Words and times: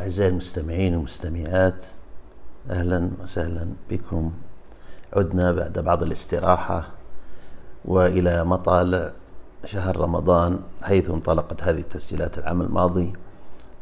أعزائي 0.00 0.30
المستمعين 0.30 0.94
والمستمعات 0.94 1.84
أهلا 2.70 3.10
وسهلا 3.22 3.68
بكم. 3.90 4.32
عدنا 5.12 5.52
بعد 5.52 5.78
بعض 5.78 6.02
الاستراحة 6.02 6.88
وإلى 7.84 8.44
مطالع 8.44 9.12
شهر 9.64 9.96
رمضان 9.96 10.60
حيث 10.82 11.10
انطلقت 11.10 11.62
هذه 11.62 11.78
التسجيلات 11.78 12.38
العام 12.38 12.60
الماضي 12.62 13.12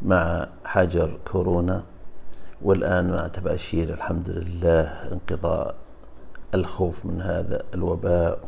مع 0.02 0.48
حجر 0.64 1.18
كورونا. 1.32 1.84
والآن 2.62 3.10
مع 3.10 3.26
تباشير 3.26 3.94
الحمد 3.94 4.30
لله 4.30 5.12
انقضاء 5.12 5.74
الخوف 6.54 7.06
من 7.06 7.20
هذا 7.20 7.62
الوباء 7.74 8.38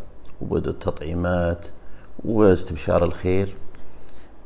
وبدء 0.41 0.71
التطعيمات 0.71 1.66
واستبشار 2.25 3.05
الخير. 3.05 3.57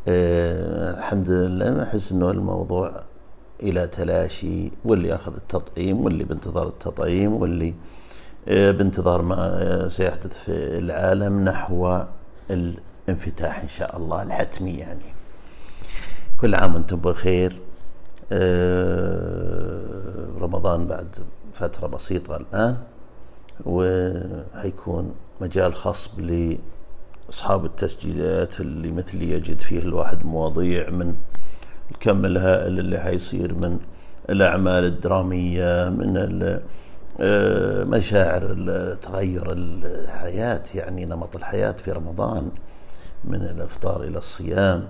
أه 0.09 0.99
الحمد 0.99 1.31
لله 1.31 1.83
أحس 1.83 2.13
أنه 2.13 2.31
الموضوع 2.31 3.05
إلى 3.63 3.87
تلاشي 3.87 4.71
واللي 4.85 5.15
أخذ 5.15 5.37
التطعيم 5.37 6.05
واللي 6.05 6.25
بانتظار 6.25 6.69
التطعيم 6.69 7.33
واللي 7.33 7.75
أه 8.49 8.71
بانتظار 8.71 9.23
ما 9.23 9.89
سيحدث 9.89 10.33
في 10.45 10.79
العالم 10.79 11.45
نحو 11.45 12.03
الانفتاح 12.51 13.61
إن 13.63 13.69
شاء 13.69 13.97
الله 13.97 14.23
الحتمي 14.23 14.71
يعني. 14.75 15.15
كل 16.41 16.55
عام 16.55 16.75
وأنتم 16.75 16.97
بخير. 16.97 17.57
أه 18.33 20.29
رمضان 20.41 20.87
بعد 20.87 21.09
فترة 21.55 21.87
بسيطة 21.87 22.37
الآن 22.37 22.77
وحيكون 23.67 25.15
مجال 25.41 25.75
خاص 25.75 26.11
لأصحاب 26.19 27.65
التسجيلات 27.65 28.61
اللي 28.61 28.93
مثلي 28.93 29.31
يجد 29.31 29.61
فيه 29.61 29.79
الواحد 29.79 30.25
مواضيع 30.25 30.91
من 30.91 31.15
الكم 31.91 32.25
الهائل 32.25 32.79
اللي 32.79 32.99
حيصير 32.99 33.55
من 33.55 33.79
الأعمال 34.31 34.85
الدرامية 34.85 35.89
من 35.89 36.61
مشاعر 37.91 38.55
تغير 39.03 39.53
الحياة 39.53 40.63
يعني 40.75 41.05
نمط 41.05 41.37
الحياة 41.37 41.73
في 41.73 41.93
رمضان 41.93 42.51
من 43.25 43.43
الأفطار 43.43 44.03
إلى 44.03 44.19
الصيام 44.19 44.89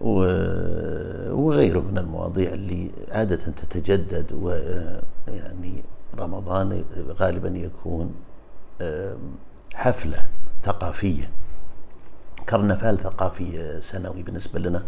وغيره 0.00 1.80
من 1.80 1.98
المواضيع 1.98 2.52
اللي 2.52 2.90
عادة 3.10 3.36
تتجدد 3.36 4.32
ويعني 4.32 5.84
رمضان 6.18 6.84
غالبا 7.20 7.48
يكون 7.48 8.14
حفلة 9.74 10.24
ثقافية 10.64 11.30
كرنفال 12.48 12.98
ثقافي 12.98 13.78
سنوي 13.80 14.22
بالنسبة 14.22 14.60
لنا. 14.60 14.82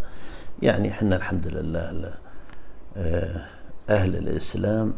يعني 0.63 0.91
إحنا 0.91 1.17
الحمد 1.17 1.47
لله 1.47 2.15
أهل 3.91 4.17
الإسلام 4.17 4.95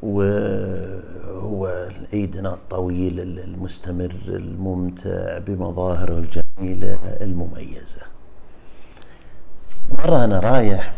وهو 0.00 1.88
عيدنا 2.12 2.54
الطويل 2.54 3.20
المستمر 3.20 4.14
الممتع 4.28 5.38
بمظاهره 5.38 6.18
الجميلة 6.18 6.98
المميزة. 7.20 8.02
مرة 9.90 10.24
أنا 10.24 10.40
رايح 10.40 10.94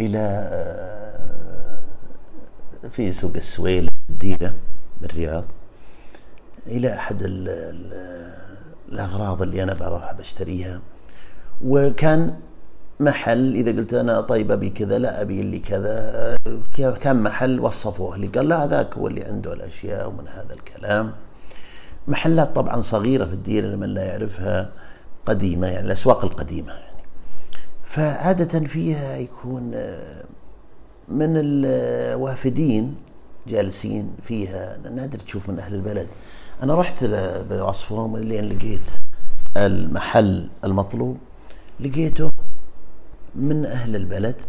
إلى 0.00 0.50
في 2.92 3.12
سوق 3.12 3.32
السويل 3.36 3.88
الديرة 4.10 4.54
بالرياض 5.00 5.44
إلى 6.66 6.94
أحد 6.94 7.22
الأغراض 8.92 9.42
اللي 9.42 9.62
أنا 9.62 9.74
بروح 9.74 10.12
بشتريها. 10.12 10.80
وكان 11.64 12.36
محل 13.00 13.54
إذا 13.54 13.80
قلت 13.80 13.94
أنا 13.94 14.20
طيب 14.20 14.52
أبي 14.52 14.70
كذا 14.70 14.98
لا 14.98 15.20
أبي 15.20 15.40
اللي 15.40 15.58
كذا 15.58 16.98
كان 17.00 17.22
محل 17.22 17.60
وصفوه. 17.60 18.16
لي 18.16 18.26
قال 18.26 18.48
لا 18.48 18.64
هذاك 18.64 18.94
هو 18.94 19.06
اللي 19.06 19.24
عنده 19.24 19.52
الأشياء 19.52 20.08
ومن 20.08 20.28
هذا 20.28 20.54
الكلام. 20.54 21.12
محلات 22.08 22.56
طبعا 22.56 22.80
صغيرة 22.80 23.24
في 23.24 23.32
الديره 23.32 23.66
لمن 23.66 23.88
لا 23.88 24.04
يعرفها 24.04 24.70
قديمة 25.26 25.66
يعني 25.66 25.86
الأسواق 25.86 26.24
القديمة 26.24 26.72
يعني. 26.72 27.04
فعادة 27.84 28.60
فيها 28.66 29.16
يكون 29.16 29.74
من 31.08 31.32
الوافدين 31.36 32.94
جالسين 33.46 34.14
فيها 34.24 34.76
نادر 34.94 35.18
تشوف 35.18 35.48
من 35.50 35.58
أهل 35.58 35.74
البلد. 35.74 36.08
أنا 36.62 36.74
رحت 36.74 37.04
بوصفهم 37.50 38.16
لين 38.16 38.48
لقيت 38.48 38.90
المحل 39.56 40.48
المطلوب. 40.64 41.18
لقيته 41.80 42.30
من 43.34 43.66
أهل 43.66 43.96
البلد. 43.96 44.42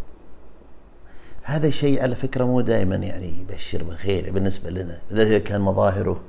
هذا 1.44 1.68
الشيء 1.68 2.02
على 2.02 2.16
فكرة 2.16 2.46
مو 2.46 2.62
دائما 2.62 2.96
يعني 2.96 3.40
يبشر 3.40 3.84
بخير 3.84 4.32
بالنسبة 4.32 4.70
لنا. 4.70 4.98
إذا 5.12 5.40
كان 5.40 5.62
مظاهره 5.62 6.20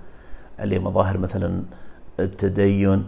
عليه 0.59 0.79
مظاهر 0.79 1.19
مثلا 1.19 1.63
التدين 2.21 3.05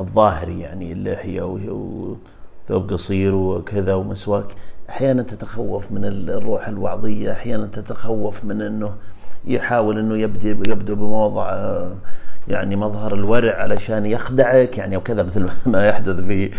الظاهري 0.00 0.60
يعني 0.60 0.92
اللحية 0.92 1.42
وثوب 1.42 2.92
قصير 2.92 3.34
وكذا 3.34 3.94
ومسواك 3.94 4.46
أحيانا 4.90 5.22
تتخوف 5.22 5.92
من 5.92 6.04
الروح 6.04 6.68
الوعظية 6.68 7.32
أحيانا 7.32 7.66
تتخوف 7.66 8.44
من 8.44 8.62
أنه 8.62 8.94
يحاول 9.46 9.98
أنه 9.98 10.16
يبدو, 10.16 10.48
يبدو 10.48 10.94
بموضع 10.94 11.78
يعني 12.48 12.76
مظهر 12.76 13.14
الورع 13.14 13.62
علشان 13.62 14.06
يخدعك 14.06 14.78
يعني 14.78 14.96
وكذا 14.96 15.22
مثل 15.22 15.50
ما 15.66 15.88
يحدث 15.88 16.20
في 16.20 16.50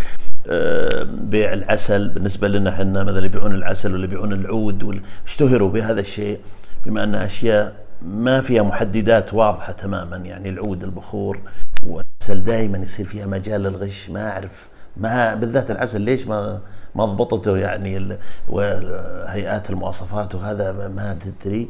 بيع 1.05 1.53
العسل. 1.53 2.09
بالنسبة 2.09 2.47
لنا 2.47 2.69
إحنا 2.69 3.03
مثلا 3.03 3.25
يبيعون 3.25 3.55
العسل 3.55 3.93
ولا 3.93 4.03
يبيعون 4.03 4.33
العود 4.33 5.01
اشتهروا 5.25 5.69
بهذا 5.69 5.99
الشيء 5.99 6.39
بما 6.85 7.03
أنها 7.03 7.25
أشياء 7.25 7.73
ما 8.01 8.41
فيها 8.41 8.63
محددات 8.63 9.33
واضحة 9.33 9.71
تماما. 9.71 10.17
يعني 10.17 10.49
العود 10.49 10.83
البخور 10.83 11.39
والعسل 11.83 12.43
دائما 12.43 12.77
يصير 12.77 13.05
فيها 13.05 13.25
مجال 13.25 13.61
للغش. 13.61 14.09
ما 14.09 14.29
أعرف 14.29 14.67
ما 14.97 15.35
بالذات 15.35 15.71
العسل 15.71 16.01
ليش 16.01 16.27
ما 16.27 16.59
ما 16.95 17.05
ضبطته؟ 17.05 17.57
يعني 17.57 18.17
وهيئات 18.49 19.69
المواصفات 19.69 20.35
وهذا 20.35 20.71
ما 20.71 21.13
تدري. 21.13 21.69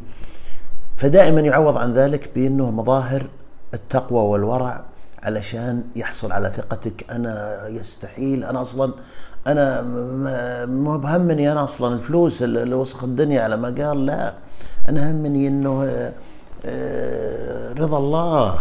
فدائما 0.97 1.41
يعوض 1.41 1.77
عن 1.77 1.93
ذلك 1.93 2.29
بأنه 2.35 2.71
مظاهر 2.71 3.27
التقوى 3.73 4.19
والورع 4.19 4.85
علشان 5.23 5.83
يحصل 5.95 6.31
على 6.31 6.49
ثقتك. 6.49 7.11
أنا 7.11 7.67
يستحيل 7.67 8.43
أنا 8.43 8.61
أصلا 8.61 8.93
أنا 9.47 9.81
ما 10.65 10.97
بهمني 10.97 11.51
أنا 11.51 11.63
أصلا 11.63 11.95
الفلوس 11.95 12.43
اللي 12.43 12.75
وسخ 12.75 13.03
الدنيا 13.03 13.41
على 13.41 13.57
ما 13.57 13.67
قال 13.67 14.05
لا. 14.05 14.33
أنا 14.89 15.11
همني 15.11 15.47
إنه 15.47 15.83
رضا 17.79 17.97
الله. 17.97 18.59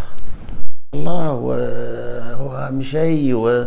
الله 0.94 1.32
وهو 1.32 2.56
اهم 2.56 2.82
شيء 2.82 3.34
و 3.34 3.66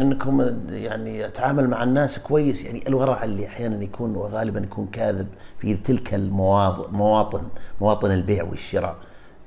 إنكم 0.00 0.56
يعني 0.70 1.26
أتعامل 1.26 1.68
مع 1.68 1.82
الناس 1.82 2.18
كويس. 2.18 2.64
يعني 2.64 2.88
الورع 2.88 3.24
اللي 3.24 3.46
أحيانا 3.46 3.82
يكون 3.82 4.16
وغالبا 4.16 4.60
يكون 4.60 4.86
كاذب 4.86 5.26
في 5.58 5.74
تلك 5.74 6.14
المواطن 6.14 7.42
مواطن 7.80 8.10
البيع 8.10 8.44
والشراء. 8.44 8.96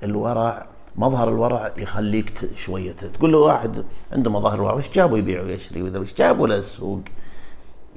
الورع 0.03 0.68
مظهر 0.97 1.30
الورع 1.30 1.74
يخليك 1.78 2.50
شوية 2.56 2.91
تقول 2.91 3.31
له 3.31 3.38
واحد 3.38 3.84
عنده 4.12 4.31
مظاهر 4.31 4.56
الورع 4.56 4.74
وش 4.74 4.91
جابه 4.91 5.18
يبيع 5.18 5.41
ويشتري 5.41 5.81
واذا 5.81 6.00
وش 6.00 6.13
جابه 6.13 6.47
للسوق 6.47 7.02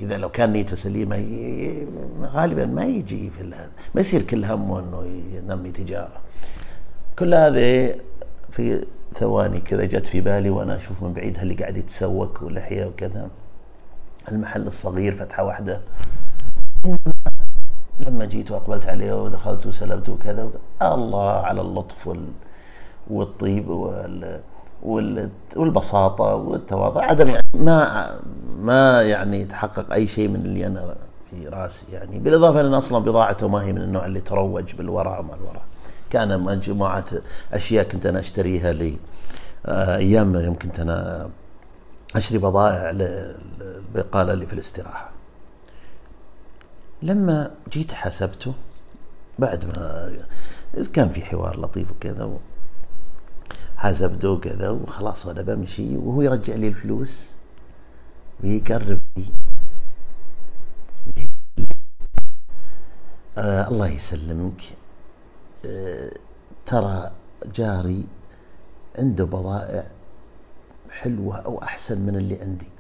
إذا 0.01 0.19
لو 0.19 0.29
كان 0.29 0.53
نيته 0.53 0.77
سليمة 0.77 1.17
غالبا 2.23 2.67
ما 2.67 2.85
يجي 2.85 3.31
في 3.31 3.41
هذا 3.45 3.71
ما 3.95 4.01
يصير 4.01 4.23
كل 4.23 4.45
همه 4.45 4.79
إنه 4.79 5.05
ينمي 5.35 5.71
تجارة. 5.71 6.21
كل 7.19 7.35
هذه 7.35 7.97
في 8.51 8.87
ثواني 9.15 9.61
كذا 9.61 9.85
جت 9.85 10.07
في 10.07 10.21
بالي 10.21 10.51
وأنا 10.51 10.77
أشوف 10.77 11.03
من 11.03 11.13
بعيد 11.13 11.39
اللي 11.39 11.55
قاعد 11.55 11.77
يتسوق 11.77 12.43
ولحية 12.43 12.87
وكذا. 12.87 13.31
المحل 14.33 14.67
الصغير 14.67 15.17
فتحة 15.17 15.45
واحدة. 15.45 15.81
لما 18.01 18.25
جيت 18.25 18.51
وأقبلت 18.51 18.87
عليه 18.87 19.23
ودخلت 19.23 19.67
وسلمت 19.67 20.09
وكذا 20.09 20.51
الله 20.83 21.31
على 21.31 21.61
اللطف 21.61 22.07
وال 22.07 22.29
والطيب 23.11 23.69
وال 23.69 24.41
والبساطة 25.57 26.35
والتواضع. 26.35 27.05
عدم 27.05 27.29
يعني 27.29 27.47
ما 27.55 28.11
ما 28.59 29.03
يعني 29.03 29.41
يتحقق 29.41 29.93
أي 29.93 30.07
شيء 30.07 30.29
من 30.29 30.41
اللي 30.41 30.67
أنا 30.67 30.97
في 31.31 31.49
رأسي 31.49 31.93
يعني. 31.93 32.19
بالإضافة 32.19 32.61
أن 32.61 32.75
أصلا 32.75 32.99
بضاعته 32.99 33.49
ما 33.49 33.63
هي 33.63 33.73
من 33.73 33.83
النوع 33.83 34.07
اللي 34.07 34.21
تروج 34.21 34.75
بالورع 34.75 35.19
وما 35.19 35.35
الورع 35.35 35.63
كان 36.11 36.41
مجموعة 36.41 37.05
أشياء 37.53 37.85
كنت 37.89 38.07
أنا 38.07 38.21
أشتريها 38.21 38.73
لي 38.73 38.97
أيام 39.69 40.35
يوم 40.35 40.55
كنت 40.55 40.81
أنا 40.81 41.31
أشتري 42.17 42.39
بضائع 42.39 42.91
للبقالة 42.91 44.33
اللي 44.33 44.47
في 44.47 44.53
الاستراحة. 44.53 45.11
لما 47.03 47.51
جيت 47.73 47.93
حسبته 47.93 48.53
بعد 49.39 49.65
ما 49.65 50.13
كان 50.93 51.09
في 51.09 51.25
حوار 51.25 51.61
لطيف 51.61 51.91
وكذا 51.91 52.31
حسبته 53.81 54.39
كذا 54.39 54.71
وخلاص 54.71 55.27
وأنا 55.27 55.43
بمشي 55.43 55.97
وهو 55.97 56.23
يرجع 56.23 56.55
لي 56.55 56.69
الفلوس 56.69 57.35
ويقرب 58.45 59.01
لي. 59.17 59.25
آه 63.39 63.69
الله 63.69 63.89
يسلمك. 63.89 64.63
آه 65.67 66.11
ترى 66.67 67.11
جاري 67.55 68.05
عنده 68.99 69.25
بضائع 69.25 69.87
حلوة 70.91 71.37
أو 71.37 71.63
أحسن 71.63 72.01
من 72.01 72.17
اللي 72.17 72.41
عندي. 72.41 72.71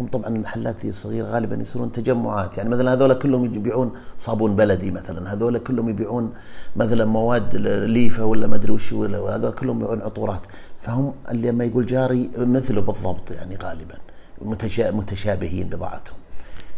هم 0.00 0.06
طبعا 0.06 0.28
المحلات 0.28 0.84
الصغيره 0.84 1.26
غالبا 1.26 1.56
يصيرون 1.56 1.92
تجمعات. 1.92 2.58
يعني 2.58 2.68
مثلا 2.68 2.92
هذول 2.92 3.14
كلهم 3.14 3.44
يبيعون 3.44 3.92
صابون 4.18 4.56
بلدي 4.56 4.90
مثلا 4.90 5.32
هذول 5.32 5.58
كلهم 5.58 5.88
يبيعون 5.88 6.34
مثلا 6.76 7.04
مواد 7.04 7.56
ليفة 7.56 8.24
ولا 8.24 8.46
ما 8.46 8.56
أدري 8.56 8.72
وش 8.72 8.92
ولا 8.92 9.18
هذول 9.18 9.52
كلهم 9.52 9.76
يبيعون 9.76 10.02
عطورات. 10.02 10.46
فهم 10.80 11.14
اللي 11.30 11.50
لما 11.50 11.64
يقول 11.64 11.86
جاري 11.86 12.30
مثله 12.36 12.80
بالضبط 12.80 13.30
يعني 13.30 13.56
غالبا 13.56 13.98
متشابهين 14.92 15.68
بضاعتهم. 15.68 16.18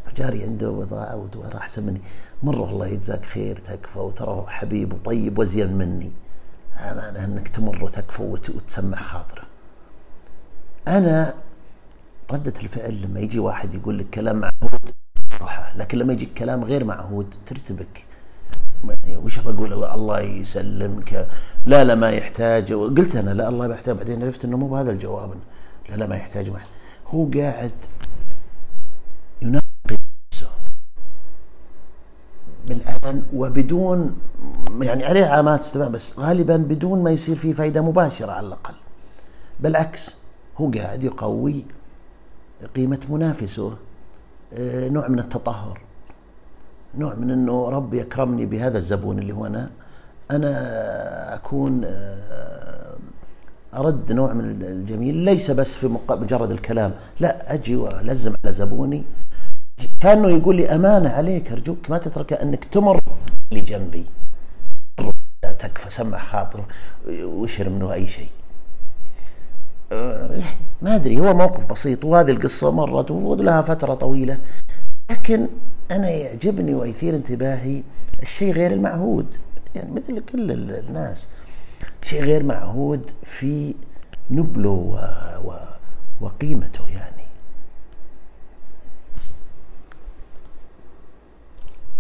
فجاري 0.05 0.43
عنده 0.43 0.70
بضاعة 0.70 1.31
وراح 1.37 1.55
احسن 1.55 1.87
مني 1.87 2.00
مرة 2.43 2.70
الله 2.70 2.87
يجزاك 2.87 3.25
خير 3.25 3.56
تكفى 3.56 3.99
وترى 3.99 4.44
حبيب 4.49 4.93
وطيب 4.93 5.38
وزين 5.38 5.73
مني. 5.73 6.12
امانه 6.91 7.25
إنك 7.25 7.49
تمر 7.49 7.85
وتكفى 7.85 8.23
وتسمع 8.23 8.99
خاطره. 8.99 9.43
أنا 10.88 11.35
ردة 12.33 12.53
الفعل 12.63 13.03
لما 13.03 13.21
يجي 13.21 13.39
واحد 13.39 13.75
يقول 13.75 13.99
لك 13.99 14.11
كلام 14.11 14.37
معهود 14.37 14.91
لكن 15.77 15.99
لما 15.99 16.13
يجي 16.13 16.27
كلام 16.27 16.65
غير 16.65 16.85
معهود 16.85 17.35
ترتبك. 17.47 18.05
يعني 18.89 19.17
وش 19.17 19.39
بقول 19.39 19.85
الله 19.85 20.21
يسلمك. 20.21 21.29
لا 21.67 21.85
لا 21.85 21.95
ما 21.95 22.11
يحتاج. 22.11 22.73
قلت 22.73 23.17
أنا 23.17 23.31
لا 23.31 23.49
الله 23.49 23.67
ما 23.67 23.75
يحتاج. 23.75 23.97
بعدين 23.97 24.23
عرفت 24.23 24.45
إنه 24.45 24.57
مو 24.57 24.69
بهذا 24.69 24.91
الجواب. 24.91 25.35
لا 25.89 25.95
لا 25.95 26.07
ما 26.07 26.17
يحتاج 26.17 26.51
ما 26.51 26.61
هو 27.07 27.31
قاعد 27.35 27.73
يناقض 29.43 29.99
نفسه. 30.33 30.49
بالعلن 32.67 33.23
وبدون 33.33 34.19
يعني 34.83 35.05
عليه 35.05 35.25
علامات 35.25 35.61
استفهام 35.61 35.93
بس 35.93 36.19
غالبا 36.19 36.57
بدون 36.57 37.03
ما 37.03 37.11
يصير 37.11 37.37
فيه 37.37 37.53
فائده 37.53 37.83
مباشرة 37.83 38.33
على 38.33 38.47
الأقل. 38.47 38.75
بالعكس 39.61 40.17
هو 40.57 40.71
قاعد 40.71 41.05
يقوي 41.05 41.65
قيمة 42.76 43.00
منافسه 43.08 43.76
آه، 44.52 44.88
نوع 44.88 45.08
من 45.08 45.19
التطهر 45.19 45.81
نوع 46.94 47.14
من 47.14 47.31
إنه 47.31 47.69
رب 47.69 47.94
يكرمني 47.94 48.46
بهذا 48.46 48.78
الزبون 48.78 49.19
اللي 49.19 49.32
هو 49.32 49.46
أنا 49.46 49.70
أنا 50.31 51.34
أكون 51.34 51.84
آه، 51.84 52.96
أرد 53.75 54.12
نوع 54.12 54.32
من 54.32 54.62
الجميل 54.62 55.14
ليس 55.14 55.50
بس 55.50 55.76
في 55.76 55.99
مجرد 56.10 56.50
الكلام 56.50 56.94
لا 57.20 57.55
أجي 57.55 57.76
وألزم 57.76 58.34
على 58.44 58.52
زبوني 58.52 59.02
كأنه 60.00 60.28
يقول 60.28 60.56
لي 60.56 60.75
أمانة 60.75 61.10
عليك 61.10 61.52
أرجوك 61.52 61.90
ما 61.90 61.99
تترك 61.99 62.32
أنك 62.32 62.64
تمر 62.64 63.00
اللي 63.52 63.60
جنبي 63.60 64.05
تكفى 65.43 65.90
سمع 65.90 66.19
خاطر 66.19 66.64
واشر 67.22 67.69
منه 67.69 67.93
أي 67.93 68.08
شيء. 68.08 68.28
ما 70.82 70.94
أدري 70.94 71.20
هو 71.20 71.35
موقف 71.35 71.64
بسيط 71.67 72.05
وهذه 72.05 72.31
القصة 72.31 72.70
مرت 72.70 73.11
ولها 73.11 73.62
فترة 73.62 73.94
طويلة. 73.94 74.38
لكن 75.11 75.49
أنا 75.90 76.11
يعجبني 76.11 76.75
ويثير 76.75 77.17
انتباهي 77.17 77.82
الشيء 78.23 78.52
غير 78.52 78.73
المعهود. 78.73 79.37
يعني 79.75 79.90
مثل 79.90 80.20
كل 80.20 80.50
الناس 80.50 81.29
شيء 82.02 82.25
غير 82.25 82.43
معهود 82.43 83.11
في 83.23 83.75
نبله 84.31 84.70
و... 84.70 84.94
و... 85.49 85.52
وقيمته 86.20 86.88
يعني. 86.88 87.23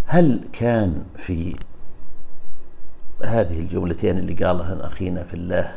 هل 0.06 0.48
كان 0.52 1.04
في 1.16 1.56
هذه 3.24 3.60
الجملتين 3.60 4.18
اللي 4.18 4.34
قالها 4.34 4.86
أخينا 4.86 5.24
في 5.24 5.34
الله 5.34 5.76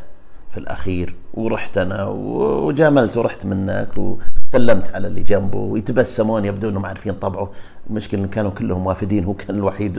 في 0.51 0.57
الأخير 0.57 1.15
ورحت 1.33 1.77
أنا 1.77 2.05
وجاملت 2.05 3.17
ورحت 3.17 3.45
منك 3.45 3.89
وسلمت 3.97 4.95
على 4.95 5.07
اللي 5.07 5.23
جنبه 5.23 5.59
ويتبسمون 5.59 6.45
يبدو 6.45 6.69
انهم 6.69 6.85
عارفين 6.85 7.13
طبعه. 7.13 7.51
المشكلة 7.89 8.23
إن 8.23 8.27
كانوا 8.27 8.51
كلهم 8.51 8.85
وافدين 8.85 9.23
هو 9.23 9.33
كان 9.33 9.55
الوحيد 9.55 9.97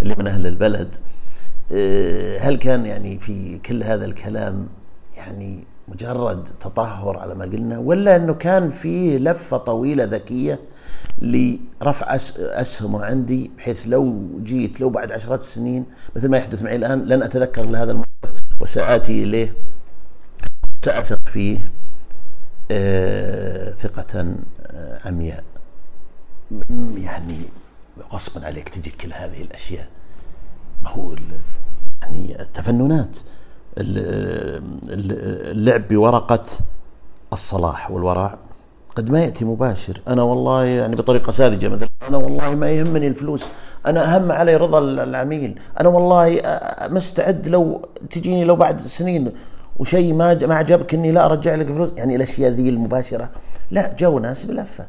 اللي 0.00 0.14
من 0.18 0.26
أهل 0.26 0.46
البلد. 0.46 0.96
إيه، 1.70 2.38
هل 2.38 2.56
كان 2.56 2.86
يعني 2.86 3.18
في 3.18 3.58
كل 3.58 3.82
هذا 3.82 4.04
الكلام 4.04 4.68
يعني 5.16 5.64
مجرد 5.88 6.44
تطهر 6.44 7.18
على 7.18 7.34
ما 7.34 7.44
قلنا 7.44 7.78
ولا 7.78 8.16
إنه 8.16 8.34
كان 8.34 8.70
في 8.70 9.18
لفة 9.18 9.56
طويلة 9.56 10.04
ذكية 10.04 10.60
لرفع 11.18 12.14
أسهمه 12.38 13.04
عندي 13.04 13.50
بحيث 13.58 13.86
لو 13.86 14.28
جيت 14.42 14.80
لو 14.80 14.90
بعد 14.90 15.12
عشرات 15.12 15.40
السنين 15.40 15.84
مثل 16.16 16.28
ما 16.28 16.36
يحدث 16.36 16.62
معي 16.62 16.76
الآن 16.76 17.04
لن 17.04 17.22
أتذكر 17.22 17.64
إلا 17.64 17.82
هذا 17.82 17.90
الموقف 17.90 18.06
وسآتي 18.60 19.22
إليه. 19.22 19.52
سأثق 20.86 21.28
فيه 21.28 21.70
آه، 22.70 23.70
ثقة 23.70 24.34
آه، 24.66 25.00
عمياء. 25.04 25.44
يعني 26.96 27.36
غصبا 28.12 28.46
عليك 28.46 28.68
تجي 28.68 28.90
كل 28.90 29.12
هذه 29.12 29.42
الأشياء. 29.42 29.88
ما 30.82 30.90
هو 30.90 31.14
يعني 32.02 32.40
التفننات. 32.40 33.18
اللعب 33.78 35.88
بورقة 35.88 36.44
الصلاح 37.32 37.90
والورع 37.90 38.38
قد 38.96 39.10
ما 39.10 39.20
يأتي 39.20 39.44
مباشر. 39.44 40.00
أنا 40.08 40.22
والله 40.22 40.64
يعني 40.64 40.96
بطريقة 40.96 41.32
ساذجة 41.32 41.68
مثلا 41.68 41.88
أنا 42.08 42.16
والله 42.16 42.54
ما 42.54 42.70
يهمني 42.70 43.06
الفلوس. 43.06 43.44
أنا 43.86 44.16
أهم 44.16 44.32
علي 44.32 44.56
رضا 44.56 44.78
العميل. 44.78 45.60
أنا 45.80 45.88
والله 45.88 46.40
آه، 46.40 46.88
مستعد 46.88 47.48
لو 47.48 47.88
تجيني 48.10 48.44
لو 48.44 48.56
بعد 48.56 48.80
سنين 48.80 49.32
وشيء 49.78 50.14
ما 50.14 50.46
ما 50.46 50.54
عجبك 50.54 50.94
إني 50.94 51.12
لا 51.12 51.24
أرجع 51.26 51.54
لك 51.54 51.66
فلوس؟ 51.66 51.92
يعني 51.96 52.16
الأشياء 52.16 52.50
ذي 52.50 52.68
المباشرة. 52.68 53.30
لا 53.70 53.92
جو 53.98 54.18
ناس 54.18 54.44
بلفة. 54.44 54.86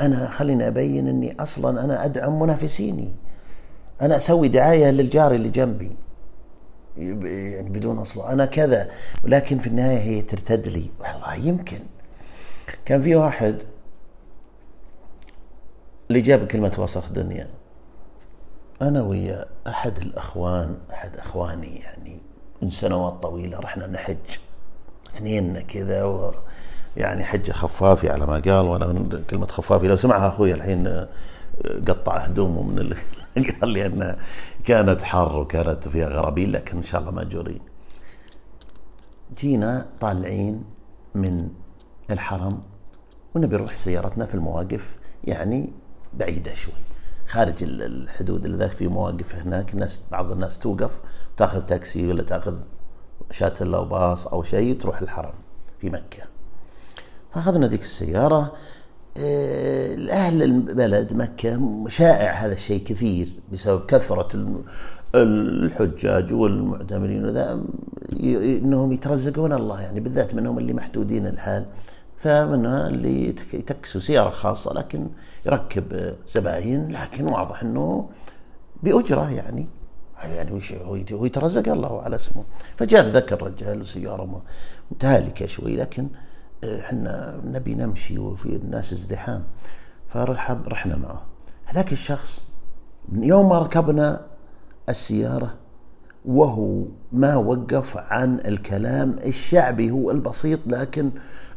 أنا 0.00 0.28
خليني 0.28 0.66
أبين 0.66 1.08
إني 1.08 1.36
أصلا 1.40 1.84
أنا 1.84 2.04
أدعم 2.04 2.40
منافسيني. 2.40 3.14
أنا 4.02 4.16
أسوي 4.16 4.48
دعاية 4.48 4.90
للجار 4.90 5.34
اللي 5.34 5.48
جنبي. 5.48 5.96
يعني 6.96 7.68
بدون 7.68 7.98
أصلا. 7.98 8.32
أنا 8.32 8.44
كذا 8.44 8.90
ولكن 9.24 9.58
في 9.58 9.66
النهاية 9.66 9.98
هي 9.98 10.22
ترتد 10.22 10.68
لي. 10.68 10.90
والله 11.00 11.34
يمكن. 11.34 11.80
كان 12.84 13.02
في 13.02 13.16
واحد 13.16 13.62
اللي 16.08 16.20
جاب 16.20 16.46
كلمة 16.46 16.76
وسخ 16.78 17.12
دنيا. 17.12 17.48
أنا 18.82 19.02
ويا 19.02 19.44
أحد 19.66 19.98
الأخوان 19.98 20.76
أحد 20.92 21.16
أخواني 21.16 21.76
يعني. 21.76 22.20
من 22.62 22.70
سنوات 22.70 23.22
طويلة 23.22 23.58
رحنا 23.58 23.86
نحج 23.86 24.16
اثنين 25.14 25.60
كذا 25.60 26.04
و 26.04 26.32
يعني 26.96 27.24
حجة 27.24 27.52
خفافي 27.52 28.10
على 28.10 28.26
ما 28.26 28.32
قال 28.32 28.66
وأنا 28.66 29.22
كلمة 29.30 29.46
خفافي 29.46 29.88
لو 29.88 29.96
سمعها 29.96 30.28
أخوي 30.28 30.54
الحين 30.54 31.06
قطع 31.88 32.16
هدومه 32.16 32.62
من 32.62 32.78
اللي 32.78 32.96
قال 33.60 33.70
لي 33.70 33.86
أنها 33.86 34.16
كانت 34.64 35.02
حر 35.02 35.40
وكانت 35.40 35.88
فيها 35.88 36.08
غرابيل 36.08 36.52
لكن 36.52 36.76
إن 36.76 36.82
شاء 36.82 37.00
الله 37.00 37.10
مأجورين. 37.10 37.60
جينا 39.38 39.86
طالعين 40.00 40.64
من 41.14 41.48
الحرم 42.10 42.62
ونبي 43.34 43.56
نروح 43.56 43.76
سيارتنا 43.76 44.26
في 44.26 44.34
المواقف 44.34 44.96
يعني 45.24 45.72
بعيدة 46.14 46.54
شوي 46.54 46.74
خارج 47.26 47.62
الحدود 47.62 48.44
اللي 48.44 48.56
ذاك 48.56 48.70
في 48.70 48.88
مواقف 48.88 49.34
هناك 49.34 49.74
الناس 49.74 50.02
بعض 50.10 50.32
الناس 50.32 50.58
توقف 50.58 51.00
تاخذ 51.38 51.62
تاكسي 51.62 52.08
ولا 52.08 52.22
تاخذ 52.22 52.54
شاتل 53.30 53.74
أو 53.74 53.84
باص 53.84 54.26
أو 54.26 54.42
شيء 54.42 54.78
تروح 54.78 55.00
الحرم 55.00 55.34
في 55.80 55.90
مكة. 55.90 56.22
فأخذنا 57.32 57.66
ذيك 57.66 57.82
السيارة 57.82 58.52
آه، 59.18 60.10
أهل 60.10 60.42
البلد 60.42 61.14
مكة 61.14 61.84
شائع 61.88 62.32
هذا 62.32 62.52
الشيء 62.52 62.82
كثير 62.82 63.28
بسبب 63.52 63.86
كثرة 63.86 64.62
الحجاج 65.14 66.32
والمعتمرين 66.32 67.24
وذا 67.24 67.60
إنهم 68.22 68.92
يترزقون 68.92 69.52
الله 69.52 69.80
يعني 69.80 70.00
بالذات 70.00 70.34
منهم 70.34 70.58
اللي 70.58 70.72
محدودين 70.72 71.26
الحال. 71.26 71.66
فمنها 72.18 72.88
اللي 72.88 73.28
يتكسوا 73.28 74.00
سيارة 74.00 74.30
خاصة 74.30 74.72
لكن 74.74 75.08
يركب 75.46 76.14
زباين 76.28 76.92
لكن 76.92 77.26
واضح 77.26 77.62
إنه 77.62 78.08
بأجرة 78.82 79.30
يعني. 79.30 79.77
يعني 80.24 80.52
وش 80.52 80.72
هو 81.12 81.24
يترزق 81.24 81.72
الله 81.72 82.02
على 82.02 82.16
اسمه. 82.16 82.44
فجاء 82.76 83.08
ذاك 83.08 83.32
الرجال 83.32 83.86
سيارة 83.86 84.42
متهالكة 84.90 85.46
شوي 85.46 85.76
لكن 85.76 86.08
آه، 86.64 86.80
إحنا 86.80 87.40
نبي 87.44 87.74
نمشي 87.74 88.18
وفي 88.18 88.46
الناس 88.46 88.92
ازدحام. 88.92 89.44
فرحب 90.08 90.68
رحنا 90.68 90.96
معه. 90.96 91.22
هذاك 91.64 91.92
الشخص 91.92 92.44
من 93.08 93.24
يوم 93.24 93.48
ما 93.48 93.58
ركبنا 93.58 94.26
السيارة 94.88 95.54
وهو 96.24 96.82
ما 97.12 97.36
وقف 97.36 97.96
عن 97.96 98.40
الكلام 98.46 99.16
الشعبي 99.26 99.90
هو 99.90 100.10
البسيط 100.10 100.60
لكن 100.66 101.10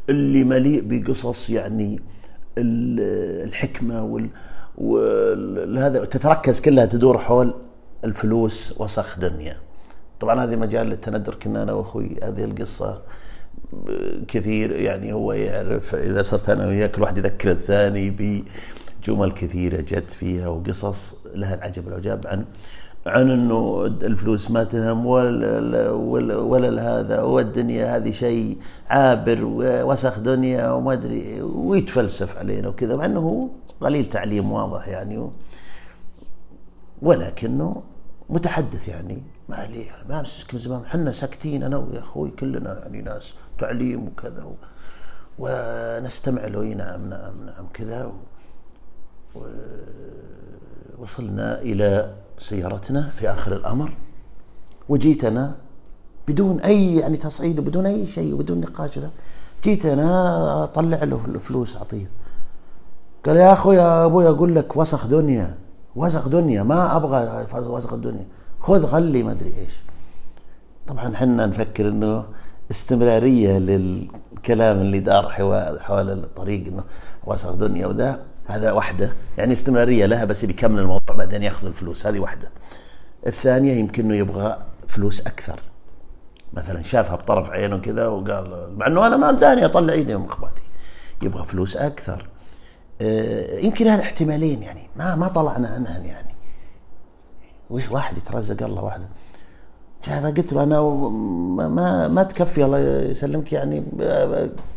اللي 0.10 0.44
مليء 0.44 0.84
بقصص 0.86 1.50
يعني 1.50 2.00
الحكمة 2.58 4.04
وال 4.04 4.30
وهذا 4.78 6.06
تتركز 6.06 6.62
كلها 6.62 6.86
تدور 6.86 7.18
حول 7.18 7.54
الفلوس 8.04 8.82
وسخ 8.82 9.20
دنيا 9.20 9.58
طبعا 10.20 10.44
هذه 10.44 10.56
مجال 10.56 10.88
للتندر 10.88 11.36
كنا 11.36 11.64
أنا 11.64 11.74
وأخوي 11.74 12.20
هذه 12.24 12.44
القصة 12.44 13.02
كثير 14.28 14.72
يعني 14.72 15.14
هو 15.14 15.34
يعرف 15.34 15.96
إذا 15.96 16.24
صرت 16.24 16.50
أنا 16.50 16.68
وياك 16.68 16.98
الواحد 16.98 17.18
يذكر 17.18 17.52
الثاني 17.52 18.10
بجمل 18.10 19.32
كثيرة 19.32 19.82
جت 19.82 20.12
فيها 20.12 20.48
وقصص 20.48 21.16
لها 21.36 21.56
العجب 21.56 21.86
والعجاب 21.86 22.28
عن 22.28 22.46
عن 23.06 23.32
إنه 23.32 23.86
الفلوس 23.86 24.52
ما 24.52 24.64
تهم 24.64 25.06
ولا 25.06 25.92
ولا, 25.92 26.38
ولا 26.38 27.00
هذا 27.00 27.22
والدنيا 27.22 27.96
هذه 27.98 28.12
شيء 28.12 28.58
عابر 28.90 29.40
وسخ 29.86 30.20
دنيا 30.20 30.72
وما 30.72 30.94
أدري 30.94 31.42
ويتفلسف 31.42 32.38
علينا 32.38 32.70
وكذا 32.70 32.96
مع 32.96 33.06
إنه 33.06 33.50
قليل 33.82 34.06
تعليم 34.06 34.52
واضح 34.52 34.88
يعني. 34.88 35.30
ولكنه 37.02 37.84
متحدث 38.32 38.88
يعني. 38.88 39.24
ما 39.50 39.56
عليه 39.56 39.92
ما 40.10 40.20
أمسك 40.20 40.54
من 40.54 40.60
زمان. 40.60 40.82
إحنا 40.82 41.12
ساكتين 41.12 41.64
أنا 41.64 41.78
ويا 41.78 42.00
أخوي 42.00 42.30
كلنا 42.30 42.80
يعني 42.80 43.02
ناس 43.02 43.34
تعليم 43.60 44.08
وكذا 44.08 44.44
و... 44.44 44.54
ونستمع 45.40 46.46
له. 46.46 46.74
نعم 46.74 47.10
نعم 47.10 47.46
نعم. 47.46 47.68
كذا 47.74 48.12
و... 49.36 49.42
وصلنا 51.00 51.62
إلى 51.62 52.16
سيارتنا 52.38 53.10
في 53.10 53.30
آخر 53.30 53.56
الأمر. 53.56 53.94
وجيت 54.90 55.26
أنا 55.26 55.56
بدون 56.28 56.60
أي 56.60 56.96
يعني 56.96 57.18
تصعيد 57.18 57.60
وبدون 57.60 57.86
أي 57.86 58.06
شيء 58.06 58.34
وبدون 58.34 58.62
نقاش. 58.62 59.00
جيت 59.64 59.86
أنا 59.86 60.64
اطلع 60.64 61.04
له 61.04 61.26
الفلوس 61.26 61.78
اعطيه 61.78 62.12
قال 63.26 63.36
يا 63.36 63.54
أخوي 63.54 63.76
يا 63.76 64.06
أبوي 64.06 64.28
أقول 64.28 64.56
لك 64.56 64.78
وسخ 64.78 65.08
دنيا. 65.08 65.61
وسخ 65.96 66.28
دنيا 66.28 66.64
ما 66.64 66.96
أبغى 66.96 67.46
وسخ 67.56 67.94
الدنيا. 67.94 68.28
خذ 68.60 68.88
خلي 68.88 69.24
ما 69.24 69.32
أدري 69.32 69.50
إيش. 69.50 69.74
طبعا 70.88 71.16
حنا 71.16 71.46
نفكر 71.46 71.88
إنه 71.88 72.26
استمرارية 72.72 73.58
للكلام 73.58 74.82
اللي 74.82 75.00
دار 75.00 75.30
حول 75.80 76.10
الطريق 76.10 76.68
إنه 76.68 76.84
وسخ 77.24 77.56
دنيا 77.56 77.88
وذا. 77.88 78.20
هذا 78.46 78.72
واحدة 78.72 79.14
يعني 79.38 79.54
استمرارية 79.54 80.06
لها 80.06 80.26
بس 80.26 80.46
بيكمل 80.46 80.80
الموضوع 80.80 81.16
بعدين 81.16 81.44
يأخذ 81.44 81.68
الفلوس. 81.68 82.08
هذه 82.08 82.20
واحدة 82.20 82.50
الثانية 83.28 83.74
يمكن 83.74 84.06
إنه 84.06 84.16
يبغى 84.16 84.58
فلوس 84.88 85.22
أكثر. 85.22 85.60
مثلا 86.54 86.84
شافها 86.84 87.16
بطرف 87.16 87.50
عينه 87.50 87.78
كذا 87.78 88.08
وقال 88.08 88.74
مع 88.78 88.88
إنه 88.88 89.08
أنا 89.08 89.18
ما 89.18 89.30
اداني 89.30 89.66
أطلع 89.66 89.94
إيدي 89.94 90.16
من 90.16 90.22
مخباتي. 90.22 90.62
يبغى 91.22 91.46
فلوس 91.46 91.78
أكثر. 91.78 92.30
آه، 93.02 93.60
يمكن 93.60 93.88
هالاحتمالين 93.88 94.64
يعني. 94.64 94.82
ما 94.96 95.16
ما 95.16 95.28
طلعنا 95.28 95.68
عنها 95.68 96.00
يعني. 96.00 96.36
واحد 97.70 98.18
يترزق؟ 98.18 98.64
الله 98.64 98.84
واحدة 98.84 99.06
قلت 100.08 100.54
له 100.54 100.64
أنا 100.64 100.82
ما 101.68 102.08
ما 102.08 102.24
تكفي 102.24 102.66
الله 102.66 102.80
يسلمك 102.80 103.54
يعني. 103.54 103.84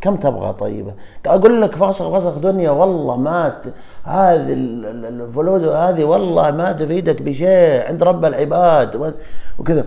كم 0.01 0.15
تبغى 0.15 0.53
طيب 0.53 0.93
أقول 1.25 1.61
لك 1.61 1.75
فاسخ 1.75 2.09
فاسخ 2.09 2.37
دنيا 2.37 2.69
والله 2.69 3.17
ما 3.17 3.61
هذه 4.03 4.53
الفلوس 4.53 5.61
هذه 5.61 6.03
والله 6.03 6.51
ما 6.51 6.71
تفيدك 6.71 7.21
بشيء 7.21 7.87
عند 7.87 8.03
رب 8.03 8.25
العباد. 8.25 9.15
وكذا. 9.59 9.85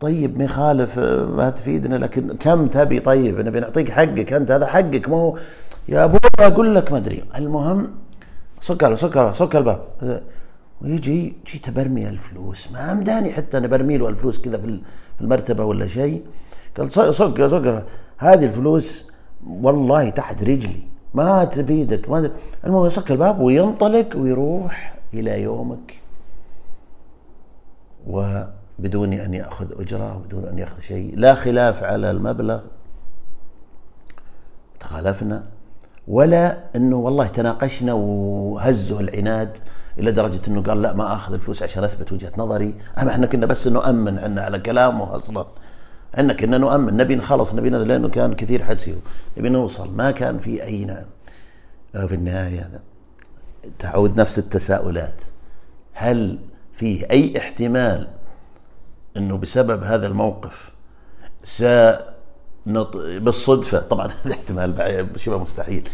طيب 0.00 0.38
ما 0.38 0.44
يخالف 0.44 0.98
ما 1.38 1.50
تفيدنا 1.50 1.96
لكن 1.96 2.36
كم 2.36 2.66
تبي 2.66 3.00
طيب؟ 3.00 3.40
نبي 3.40 3.60
نعطيك 3.60 3.90
حقك 3.90 4.32
أنت 4.32 4.50
هذا 4.50 4.66
حقك 4.66 5.08
ما 5.08 5.16
هو 5.16 5.38
يا 5.88 6.04
أبوي 6.04 6.18
أقول 6.38 6.74
لك 6.74 6.92
ما 6.92 6.98
أدري. 6.98 7.24
المهم 7.36 7.90
سكر 8.60 8.96
سكر 8.96 9.32
سكر 9.32 9.58
الباب. 9.58 10.22
ويجي 10.82 11.36
جيت 11.46 11.70
برمي 11.70 12.08
الفلوس. 12.08 12.72
ما 12.72 12.94
مداني 12.94 13.32
حتى 13.32 13.58
أنا 13.58 13.66
برمي 13.66 13.98
له 13.98 14.08
الفلوس 14.08 14.38
كذا 14.38 14.58
في 14.58 14.80
المرتبة 15.20 15.64
ولا 15.64 15.86
شيء. 15.86 16.26
قال 16.76 16.92
صق 16.92 17.46
صق 17.46 17.86
هذه 18.18 18.44
الفلوس 18.44 19.10
والله 19.46 20.10
تحت 20.10 20.44
رجلي. 20.44 20.82
ما 21.14 21.44
تفيدك 21.44 22.10
ما 22.10 22.30
المهم 22.64 22.86
يسكر 22.86 23.14
الباب 23.14 23.40
وينطلق 23.40 24.16
ويروح 24.16 24.98
إلى 25.14 25.42
يومك. 25.42 25.94
وبدون 28.06 29.12
أن 29.12 29.34
يأخذ 29.34 29.80
أجرة 29.80 30.16
وبدون 30.16 30.44
أن 30.44 30.58
يأخذ 30.58 30.80
شيء 30.80 31.12
لا 31.16 31.34
خلاف 31.34 31.82
على 31.82 32.10
المبلغ. 32.10 32.60
تخالفنا. 34.80 35.55
ولا 36.08 36.58
إنه 36.76 36.96
والله 36.96 37.26
تناقشنا 37.26 37.92
وهزه 37.92 39.00
العناد 39.00 39.58
إلى 39.98 40.12
درجة 40.12 40.40
إنه 40.48 40.62
قال 40.62 40.82
لا 40.82 40.92
ما 40.92 41.12
آخذ 41.14 41.34
الفلوس 41.34 41.62
عشان 41.62 41.84
أثبت 41.84 42.12
وجهة 42.12 42.32
نظري. 42.38 42.74
أما 42.98 43.10
إحنا 43.10 43.26
كنا 43.26 43.46
بس 43.46 43.68
نؤمن 43.68 44.18
عنا 44.18 44.42
على 44.42 44.58
كلامه 44.58 45.16
أصلا. 45.16 45.46
إحنا 46.14 46.32
كنا 46.32 46.58
نؤمن 46.58 46.96
نبي 46.96 47.16
نخلص 47.16 47.54
نبي 47.54 47.70
لأنه 47.70 48.08
كان 48.08 48.34
كثير 48.34 48.64
حدسي 48.64 48.94
نبي 49.38 49.48
نوصل 49.48 49.96
ما 49.96 50.10
كان 50.10 50.38
في 50.38 50.62
أي 50.62 50.84
نعم. 50.84 51.04
في 51.92 52.14
النهاية 52.14 52.60
هذا. 52.60 52.80
تعود 53.78 54.20
نفس 54.20 54.38
التساؤلات. 54.38 55.22
هل 55.92 56.38
فيه 56.72 57.06
أي 57.10 57.38
احتمال 57.38 58.08
إنه 59.16 59.36
بسبب 59.36 59.82
هذا 59.82 60.06
الموقف 60.06 60.72
س 61.44 61.62
بالصدفة. 62.66 63.80
طبعا 63.80 64.06
هذا 64.06 64.34
احتمال 64.34 65.08
شبه 65.16 65.38
مستحيل. 65.38 65.88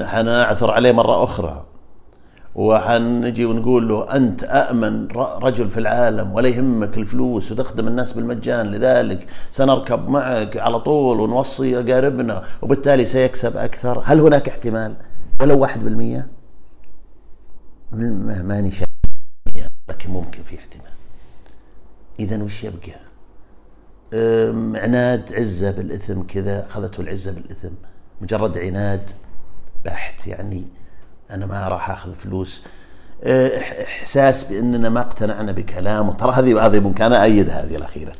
حنعثر 0.00 0.70
عليه 0.70 0.92
مرة 0.92 1.24
أخرى. 1.24 1.66
وحنجي 2.54 3.44
ونقول 3.44 3.88
له 3.88 4.16
أنت 4.16 4.44
أأمن 4.44 5.08
رجل 5.16 5.70
في 5.70 5.80
العالم 5.80 6.32
ولا 6.32 6.48
يهمك 6.48 6.98
الفلوس 6.98 7.52
وتخدم 7.52 7.88
الناس 7.88 8.12
بالمجان. 8.12 8.66
لذلك 8.66 9.26
سنركب 9.50 10.08
معك 10.08 10.56
على 10.56 10.80
طول 10.80 11.20
ونوصي 11.20 11.78
أقاربنا 11.78 12.44
وبالتالي 12.62 13.04
سيكسب 13.04 13.56
أكثر. 13.56 14.02
هل 14.04 14.20
هناك 14.20 14.48
احتمال؟ 14.48 14.96
ولو 15.40 15.58
واحد 15.58 15.84
بالمية؟ 15.84 16.28
ماني 17.92 18.70
شايف. 18.70 18.88
لكن 19.88 20.10
ممكن 20.10 20.42
في 20.42 20.58
احتمال. 20.58 20.92
إذا 22.20 22.42
وش 22.42 22.64
يبقى؟ 22.64 23.03
عناد 24.74 25.34
عزة 25.34 25.70
بالإثم 25.70 26.22
كذا 26.22 26.66
أخذته 26.66 27.00
العزة 27.00 27.32
بالإثم. 27.32 27.72
مجرد 28.20 28.58
عناد 28.58 29.10
بحت 29.84 30.26
يعني 30.26 30.64
أنا 31.30 31.46
ما 31.46 31.68
راح 31.68 31.90
أخذ 31.90 32.12
فلوس. 32.12 32.62
آه، 33.24 33.58
إحساس 33.82 34.44
بأننا 34.44 34.88
ما 34.88 35.00
اقتنعنا 35.00 35.52
بكلامه. 35.52 36.12
ترى 36.12 36.32
هذه 36.32 36.66
هذه 36.66 36.80
ممكن 36.80 37.04
أنا 37.04 37.22
أيد 37.24 37.50
هذه 37.50 37.76
الأخيرة. 37.76 38.12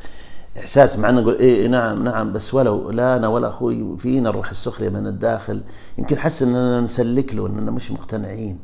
إحساس 0.57 0.99
مع 0.99 1.11
نقول 1.11 1.37
إيه 1.39 1.67
نعم 1.67 2.03
نعم 2.03 2.33
بس 2.33 2.53
ولو 2.53 2.89
لا 2.89 3.15
أنا 3.15 3.27
ولا 3.27 3.47
أخوي 3.47 3.97
فينا 3.97 4.29
روح 4.29 4.49
السخرية 4.49 4.89
من 4.89 5.07
الداخل. 5.07 5.61
يمكن 5.97 6.17
حس 6.17 6.43
أننا 6.43 6.81
نسلك 6.81 7.35
له 7.35 7.47
أننا 7.47 7.71
مش 7.71 7.91
مقتنعين. 7.91 8.59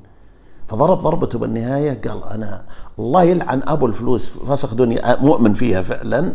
فضرب 0.68 0.98
ضربته 0.98 1.40
بالنهاية 1.40 2.02
قال 2.02 2.24
أنا 2.24 2.66
الله 3.00 3.24
يلعن 3.24 3.62
أبو 3.68 3.86
الفلوس 3.86 4.30
فسخ 4.30 4.74
دنيا 4.74 5.22
مؤمن 5.22 5.54
فيها 5.54 5.82
فعلا. 5.82 6.34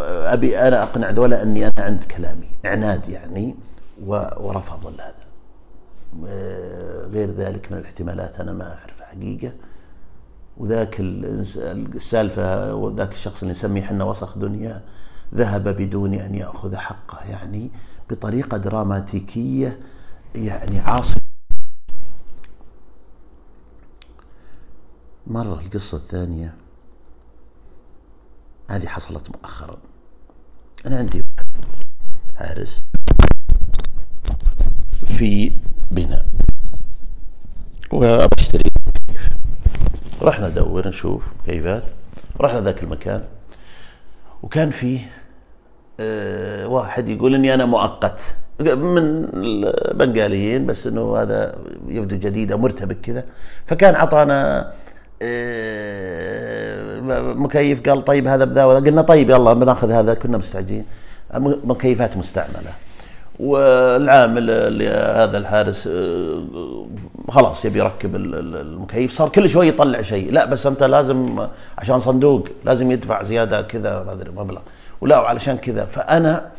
أبي 0.00 0.58
أنا 0.58 0.82
أقنع 0.82 1.10
ذولا 1.10 1.42
أني 1.42 1.64
أنا 1.66 1.72
عند 1.78 2.04
كلامي 2.04 2.48
عناد 2.64 3.08
يعني 3.08 3.54
ورفض 4.06 4.86
هذا. 5.00 5.26
غير 7.06 7.30
ذلك 7.30 7.72
من 7.72 7.78
الاحتمالات 7.78 8.40
أنا 8.40 8.52
ما 8.52 8.78
أعرف 8.78 9.00
حقيقة. 9.00 9.52
وذاك 10.56 10.96
السالفة 11.00 12.74
وذاك 12.74 13.12
الشخص 13.12 13.42
اللي 13.42 13.52
نسميه 13.52 13.82
حنا 13.82 14.04
وسخ 14.04 14.38
دنيا 14.38 14.82
ذهب 15.34 15.68
بدون 15.68 16.14
أن 16.14 16.34
يأخذ 16.34 16.76
حقه 16.76 17.30
يعني 17.30 17.70
بطريقة 18.10 18.56
دراماتيكية 18.56 19.80
يعني 20.34 20.78
عاصمة 20.78 21.20
مرة 25.26 25.60
القصة 25.60 25.98
الثانية 25.98 26.54
هذه 28.68 28.86
حصلت 28.86 29.30
مؤخرا. 29.36 29.78
أنا 30.86 30.98
عندي 30.98 31.22
حارس 32.36 32.80
في 35.08 35.52
بناء. 35.90 36.26
وبشتري 37.92 38.70
رحنا 40.22 40.48
ندور 40.48 40.88
نشوف 40.88 41.22
كيفات. 41.46 41.82
رحنا 42.40 42.60
ذاك 42.60 42.82
المكان. 42.82 43.24
وكان 44.42 44.70
فيه 44.70 45.10
آه 46.00 46.68
واحد 46.68 47.08
يقول 47.08 47.34
إني 47.34 47.54
أنا 47.54 47.64
مؤقت. 47.64 48.36
من 48.60 48.98
البنغاليين 49.34 50.66
بس 50.66 50.86
إنه 50.86 51.16
هذا 51.16 51.58
يبدو 51.88 52.16
جديد 52.16 52.52
أو 52.52 52.58
مرتبك 52.58 53.00
كذا. 53.00 53.24
فكان 53.66 53.94
عطانا 53.94 54.72
آه 55.22 56.65
مكيف 57.34 57.88
قال 57.88 58.04
طيب 58.04 58.26
هذا 58.28 58.44
بذا 58.44 58.64
قلنا 58.64 59.02
طيب 59.02 59.30
يلا 59.30 59.52
بناخذ 59.52 59.90
هذا 59.90 60.14
كنا 60.14 60.38
مستعجلين. 60.38 60.84
مكيفات 61.64 62.16
مستعملة. 62.16 62.72
والعامل 63.40 64.50
اللي 64.50 64.88
هذا 64.88 65.38
الحارس 65.38 65.86
آه، 65.86 66.86
خلاص 67.28 67.64
يبي 67.64 67.78
يركب 67.78 68.16
المكيف. 68.16 69.12
صار 69.12 69.28
كل 69.28 69.48
شوي 69.48 69.68
يطلع 69.68 70.02
شيء. 70.02 70.32
لا 70.32 70.44
بس 70.44 70.66
أنت 70.66 70.82
لازم 70.82 71.46
عشان 71.78 72.00
صندوق 72.00 72.48
لازم 72.64 72.90
يدفع 72.90 73.22
زيادة 73.22 73.62
كذا 73.62 74.02
ما 74.02 74.12
أدري 74.12 74.30
مبلغ. 74.30 74.60
ولا 75.00 75.20
وعلشان 75.20 75.56
كذا. 75.56 75.84
فأنا 75.84 76.50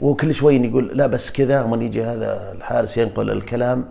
وكل 0.00 0.34
شوي 0.34 0.56
يقول 0.56 0.90
لا 0.94 1.06
بس 1.06 1.32
كذا 1.32 1.62
ومن 1.62 1.82
يجي 1.82 2.04
هذا 2.04 2.52
الحارس 2.52 2.98
ينقل 2.98 3.30
الكلام 3.30 3.84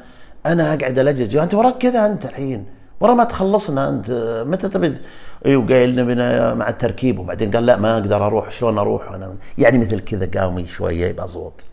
أنا 0.46 0.74
أقعد 0.74 1.00
ألجج. 1.00 1.36
أنت 1.36 1.54
وراك 1.54 1.78
كذا 1.78 2.06
أنت 2.06 2.26
الحين. 2.26 2.66
ورا 3.04 3.14
ما 3.14 3.24
تخلصنا 3.24 3.90
انت 3.90 4.12
متى 4.48 4.70
تبي 4.70 4.98
أيوه 5.46 5.86
لنا 5.86 6.54
مع 6.54 6.70
التركيب 6.70 7.20
وبعدين 7.20 7.52
قال 7.52 7.66
لا 7.66 7.78
ما 7.78 7.94
أقدر 7.94 8.26
أروح 8.26 8.52
شلون 8.52 8.78
أروح؟ 8.78 9.12
وأنا 9.12 9.36
يعني 9.58 9.78
مثل 9.78 10.00
كذا 10.00 10.42
قام 10.42 10.66
شوية 10.66 11.06
يبقى 11.06 11.28
زوط 11.28 11.66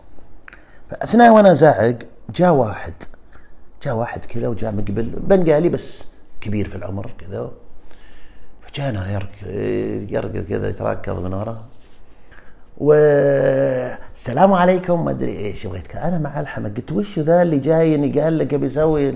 فأثناء 0.90 1.32
وأنا 1.32 1.54
زاعق 1.54 1.96
جاء 2.34 2.52
واحد 2.52 2.94
جاء 3.82 3.96
واحد 3.96 4.24
كذا 4.24 4.48
وجاء 4.48 4.72
مقبل 4.72 5.02
بنغالي 5.02 5.68
بس 5.68 6.06
كبير 6.40 6.68
في 6.68 6.76
العمر 6.76 7.10
كذا. 7.18 7.50
فجانا 8.62 9.12
يركض 9.12 9.46
يركض 10.12 10.48
كذا 10.48 10.68
يتركض 10.68 11.18
من 11.22 11.34
ورا. 11.34 11.64
والسلام 12.78 14.52
عليكم 14.52 15.04
ما 15.04 15.10
أدري 15.10 15.38
إيش 15.38 15.66
بغيت 15.66 15.96
أنا 15.96 16.18
مع 16.18 16.40
الحمد 16.40 16.76
قلت 16.76 16.92
وش 16.92 17.18
ذا 17.18 17.42
اللي 17.42 17.58
جاي 17.58 18.20
قال 18.20 18.38
لك 18.38 18.54
بيسوي 18.54 19.14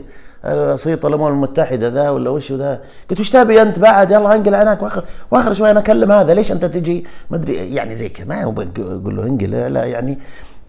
صيت 0.74 1.04
الامم 1.04 1.26
المتحدة 1.26 1.88
ذا 1.88 2.10
ولا 2.10 2.30
وش 2.30 2.52
ذا. 2.52 2.80
قلت 3.10 3.20
وش 3.20 3.30
تبي 3.30 3.62
أنت 3.62 3.78
بعد؟ 3.78 4.10
يلا 4.10 4.34
أنقل 4.34 4.54
عنك 4.54 4.82
واخر 4.82 5.04
وآخر 5.30 5.54
شوي 5.54 5.70
أنا 5.70 5.80
أكلم 5.80 6.12
هذا. 6.12 6.34
ليش 6.34 6.52
أنت 6.52 6.64
تجي؟ 6.64 7.06
ما 7.30 7.36
أدري. 7.36 7.54
يعني 7.74 7.94
زي 7.94 8.08
كذا. 8.08 8.26
ما 8.26 8.42
أقول 8.42 9.16
له 9.16 9.26
أنقل. 9.26 9.50
لا 9.50 9.84
يعني 9.84 10.18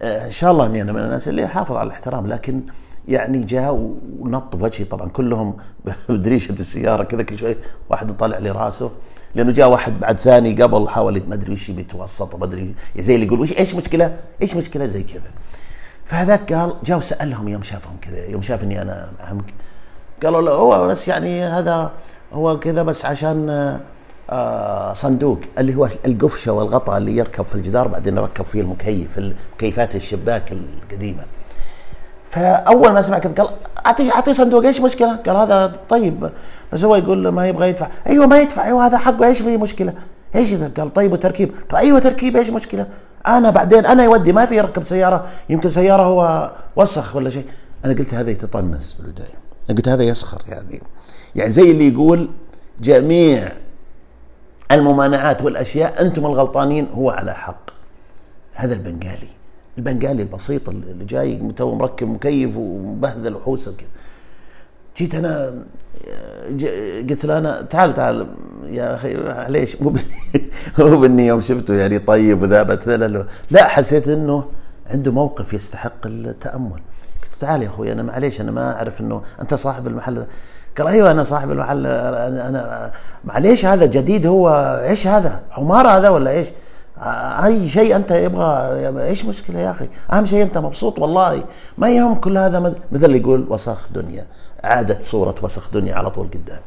آه، 0.02 0.26
إن 0.26 0.32
شاء 0.32 0.52
الله 0.52 0.66
إني 0.66 0.82
أنا 0.82 0.92
من 0.94 1.00
الناس 1.00 1.28
اللي 1.28 1.46
احافظ 1.46 1.76
على 1.76 1.88
الاحترام. 1.88 2.28
لكن 2.28 2.62
يعني 3.08 3.44
جاء 3.44 3.94
ونط 4.20 4.56
بوجهي 4.56 4.86
طبعا 4.86 5.10
كلهم 5.10 5.58
بدريشة 6.10 6.52
السيارة 6.52 7.04
كذا 7.04 7.24
كل 7.24 7.38
شوي 7.38 7.56
واحد 7.90 8.18
طالع 8.18 8.38
لي 8.38 8.52
راسه. 8.52 8.92
لأنه 9.36 9.52
جاء 9.52 9.70
واحد 9.70 10.00
بعد 10.00 10.20
ثاني 10.20 10.62
قبل 10.62 10.90
حاول 10.90 11.24
ما 11.28 11.36
أدري 11.36 11.54
وش 11.54 11.72
بيتوسط 11.72 12.36
ما 12.36 12.46
أدري. 12.46 12.76
زي 12.98 13.16
اللي 13.16 13.26
يقول 13.26 13.40
وش 13.40 13.60
إيش 13.60 13.76
مشكلة؟ 13.76 14.18
إيش 14.42 14.56
مشكلة؟ 14.56 14.86
زي 14.86 15.04
كذا. 15.04 15.32
فهذاك 16.06 16.54
قال 16.54 16.74
جاء 16.84 16.98
وسألهم 16.98 17.48
يوم 17.48 17.64
شافهم 17.64 17.98
كذا. 18.02 18.26
يوم 18.26 18.42
شاف 18.42 18.64
إني 18.64 18.82
أنا 18.82 19.10
معهم 19.20 19.42
قالوا 20.26 20.42
له 20.42 20.52
هو 20.52 20.88
بس 20.88 21.08
يعني 21.08 21.44
هذا 21.44 21.92
هو 22.34 22.60
كذا 22.60 22.84
بس 22.84 23.06
عشان 23.06 23.50
آه 24.30 24.94
صندوق 24.94 25.40
اللي 25.58 25.76
هو 25.76 25.88
القفشة 26.06 26.52
والغطاء 26.52 26.98
اللي 26.98 27.18
يركب 27.18 27.46
في 27.46 27.56
الجدار 27.56 27.88
بعدين 27.88 28.18
يركب 28.18 28.46
فيه 28.46 28.62
المكيف 28.62 29.18
المكيفات 29.18 29.96
الشباك 29.96 30.52
القديمة. 30.52 31.24
فأول 32.30 32.92
ما 32.92 33.02
سمع 33.02 33.18
كذا 33.18 33.34
قال 33.34 33.50
اعطيه 33.86 34.12
اعطيه 34.12 34.32
صندوق 34.32 34.66
إيش 34.66 34.82
مشكلة؟ 34.82 35.16
قال 35.16 35.36
هذا 35.36 35.76
طيب. 35.90 36.30
بس 36.74 36.84
هو 36.84 36.96
يقول 36.96 37.28
ما 37.28 37.48
يبغى 37.48 37.70
يدفع. 37.70 37.88
أيوه 38.08 38.26
ما 38.26 38.40
يدفع. 38.40 38.66
أيوه 38.66 38.86
هذا 38.86 38.98
حقه. 38.98 39.26
إيش 39.26 39.42
فيه 39.42 39.58
مشكلة؟ 39.58 39.94
إيش 40.36 40.54
اذا 40.54 40.72
قال 40.78 40.94
طيب 40.94 41.14
وتركيب. 41.14 41.52
قال 41.70 41.82
أيوه 41.82 42.00
تركيب. 42.00 42.38
إيش 42.38 42.50
مشكلة؟ 42.50 42.88
أنا 43.28 43.50
بعدين 43.50 43.86
أنا 43.86 44.04
يودي 44.04 44.32
ما 44.32 44.46
في 44.46 44.56
يركب 44.56 44.84
سيارة. 44.84 45.26
يمكن 45.50 45.70
سيارة 45.70 46.04
هو 46.04 46.52
وسخ 46.76 47.16
ولا 47.16 47.30
شيء. 47.30 47.46
أنا 47.86 47.94
قلت 47.94 48.14
هذا 48.14 48.32
يتطنس 48.32 48.94
بالبداية. 48.94 49.45
قلت 49.70 49.88
هذا 49.88 50.04
يسخر 50.04 50.42
يعني. 50.48 50.82
يعني 51.36 51.52
زي 51.52 51.72
اللي 51.72 51.88
يقول 51.88 52.30
جميع 52.80 53.52
الممانعات 54.72 55.42
والأشياء 55.42 56.02
أنتم 56.02 56.26
الغلطانين 56.26 56.88
هو 56.92 57.10
على 57.10 57.34
حق. 57.34 57.70
هذا 58.54 58.74
البنغالي. 58.74 59.36
البنغالي 59.78 60.22
البسيط 60.22 60.70
اللي 60.70 61.06
جاي 61.06 61.52
تو 61.58 61.76
مركب 61.76 62.08
مكيف 62.08 62.56
ومبهذل 62.58 63.36
وحوسه 63.36 63.74
كذا 63.78 63.88
جيت 64.98 65.16
أنا 65.16 65.64
قلت 67.10 67.26
له 67.26 67.38
أنا 67.38 67.62
تعال 67.62 67.94
تعال 67.94 68.28
يا 68.66 68.96
أخي 68.96 69.14
ليش؟ 69.52 69.82
مو 69.82 69.90
مو 70.80 70.98
بإني 71.00 71.28
يوم 71.28 71.42
شفته 71.42 71.74
يعني 71.74 72.00
طيب 72.00 72.42
وذا 72.42 72.64
له 72.86 73.28
لا 73.52 73.68
حسيت 73.68 74.08
إنه 74.08 74.46
عنده 74.88 75.12
موقف 75.12 75.54
يستحق 75.54 76.06
التأمل. 76.08 76.82
تعال 77.40 77.64
يا 77.64 77.68
أخوي 77.68 77.92
أنا 77.92 78.04
معليش 78.04 78.42
أنا 78.42 78.52
ما 78.52 78.76
أعرف 78.76 79.02
إنه 79.02 79.22
أنت 79.42 79.54
صاحب 79.54 79.88
المحل. 79.88 80.26
قال 80.78 80.88
أيوه 80.88 81.12
أنا 81.12 81.24
صاحب 81.24 81.52
المحل 81.52 81.88
أنا, 81.88 82.92
معليش 83.24 83.66
هذا 83.66 83.86
جديد 83.86 84.26
هو 84.26 84.50
إيش 84.90 85.08
هذا؟ 85.08 85.42
حمار 85.50 85.88
هذا 85.88 86.10
ولا 86.10 86.32
إيش؟ 86.32 86.48
أي 87.46 87.68
شيء 87.68 87.96
أنت 87.96 88.12
يبغى 88.12 89.04
إيش 89.04 89.26
مشكلة 89.26 89.60
يا 89.60 89.72
أخي؟ 89.72 89.88
أهم 90.14 90.26
شيء 90.26 90.44
أنت 90.44 90.58
مبسوط 90.58 91.00
والله. 91.00 91.44
ما 91.78 91.90
يهم 91.90 92.16
كل 92.16 92.38
هذا 92.38 92.60
مثل 92.92 93.06
اللي 93.06 93.18
يقول 93.18 93.46
وسخ 93.50 93.90
دنيا. 93.94 94.26
عادت 94.64 95.04
صورة 95.04 95.36
وسخ 95.42 95.70
دنيا 95.74 95.96
على 95.96 96.10
طول 96.10 96.28
قدام. 96.28 96.60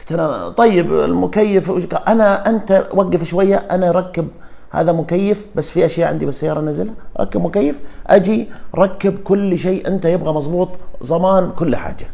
قلت 0.00 0.12
أنا 0.12 0.48
طيب 0.48 0.92
المكيف 0.92 1.94
أنا 2.08 2.48
أنت 2.48 2.86
وقف 2.94 3.24
شوية 3.24 3.56
أنا 3.56 3.90
ركب 3.90 4.28
هذا 4.74 4.92
مكيف 4.92 5.46
بس 5.54 5.70
في 5.70 5.86
أشياء 5.86 6.08
عندي 6.08 6.26
بالسيارة 6.26 6.60
نزلها 6.60 6.94
ركب 7.20 7.40
مكيف 7.40 7.80
أجي 8.06 8.48
ركب 8.74 9.18
كل 9.18 9.58
شيء 9.58 9.88
أنت 9.88 10.04
يبغى 10.04 10.32
مضبوط 10.32 10.68
ضمان 11.02 11.50
كل 11.50 11.76
حاجة. 11.76 12.06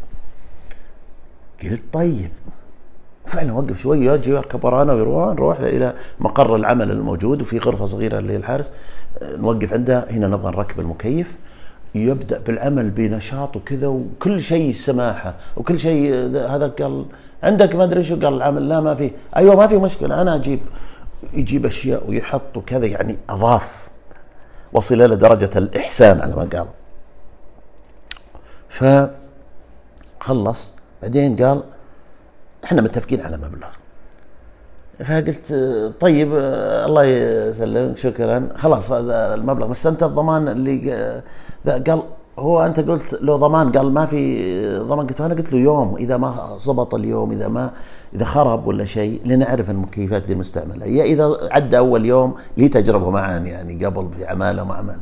قلت 1.64 1.82
طيب. 1.92 2.30
فعلا 3.26 3.52
وقف 3.52 3.80
شوية 3.80 4.12
يجي 4.12 4.30
يركب 4.30 4.64
ورانا 4.64 4.92
ويروح 4.92 5.34
نروح 5.34 5.60
إلى 5.60 5.94
مقر 6.20 6.56
العمل 6.56 6.90
الموجود 6.90 7.42
وفي 7.42 7.58
غرفة 7.58 7.86
صغيرة 7.86 8.18
اللي 8.18 8.36
الحارس 8.36 8.70
نوقف 9.22 9.72
عندها 9.72 10.06
هنا 10.10 10.26
نبغى 10.26 10.50
نركب 10.50 10.80
المكيف. 10.80 11.36
يبدأ 11.94 12.38
بالعمل 12.46 12.90
بنشاط 12.90 13.56
وكذا 13.56 13.86
وكل 13.86 14.42
شيء 14.42 14.72
سماحة 14.72 15.34
وكل 15.56 15.78
شيء 15.78 16.14
هذا 16.36 16.66
قال 16.66 17.04
عندك 17.42 17.74
ما 17.74 17.84
أدري 17.84 18.04
شو؟ 18.04 18.14
قال 18.14 18.34
العمل 18.34 18.68
لا 18.68 18.80
ما 18.80 18.94
في. 18.94 19.10
أيوه 19.36 19.56
ما 19.56 19.66
في 19.66 19.76
مشكلة 19.76 20.22
أنا 20.22 20.34
أجيب. 20.34 20.60
يجيب 21.32 21.66
أشياء 21.66 22.10
ويحط 22.10 22.56
وكذا 22.56 22.86
يعني 22.86 23.18
أضاف 23.30 23.88
وصل 24.72 25.02
إلى 25.02 25.16
درجه 25.16 25.50
الإحسان 25.58 26.20
على 26.20 26.36
ما 26.36 26.48
قال. 26.52 26.68
ف 28.68 28.84
خلص 30.20 30.72
بعدين 31.02 31.36
قال 31.36 31.62
إحنا 32.64 32.82
متفقين 32.82 33.20
على 33.20 33.36
مبلغ. 33.36 33.68
فقلت 35.04 35.52
طيب 36.00 36.34
الله 36.86 37.04
يسلمك 37.04 37.98
شكرا. 37.98 38.48
خلاص 38.56 38.92
هذا 38.92 39.34
المبلغ. 39.34 39.66
بس 39.66 39.86
أنت 39.86 40.02
الضمان 40.02 40.48
اللي 40.48 41.22
قال 41.66 42.02
هو 42.40 42.62
أنت 42.62 42.80
قلت 42.80 43.18
له 43.22 43.36
ضمان 43.36 43.72
قال 43.72 43.92
ما 43.92 44.06
في 44.06 44.78
ضمان. 44.78 45.06
قلت 45.06 45.20
أنا 45.20 45.34
قلت 45.34 45.52
له 45.52 45.58
يوم 45.58 45.96
إذا 45.96 46.16
ما 46.16 46.56
ضبط 46.66 46.94
اليوم 46.94 47.30
إذا 47.30 47.48
ما 47.48 47.70
إذا 48.14 48.24
خرب 48.24 48.66
ولا 48.66 48.84
شيء 48.84 49.20
لنعرف 49.24 49.70
المكيفات 49.70 50.22
دي 50.22 50.32
المستعمله 50.32 50.86
يا 50.86 51.04
إذا 51.04 51.36
عدى 51.50 51.78
أول 51.78 52.04
يوم 52.04 52.34
لي 52.56 52.68
تجربه 52.68 53.10
معان 53.10 53.46
يعني 53.46 53.84
قبل 53.84 54.08
في 54.16 54.26
عماله 54.26 54.62
ومعامله 54.62 54.98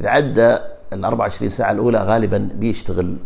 إذا 0.00 0.08
عدى 0.08 0.58
ال 0.92 1.04
24 1.04 1.50
ساعة 1.50 1.72
الأولى 1.72 1.98
غالبا 1.98 2.48
بيشتغل 2.54 3.16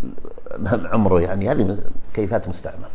عمره 0.93 1.21
يعني 1.21 1.49
هذه 1.51 1.77
كيفات 2.15 2.49
مستعملة. 2.49 2.87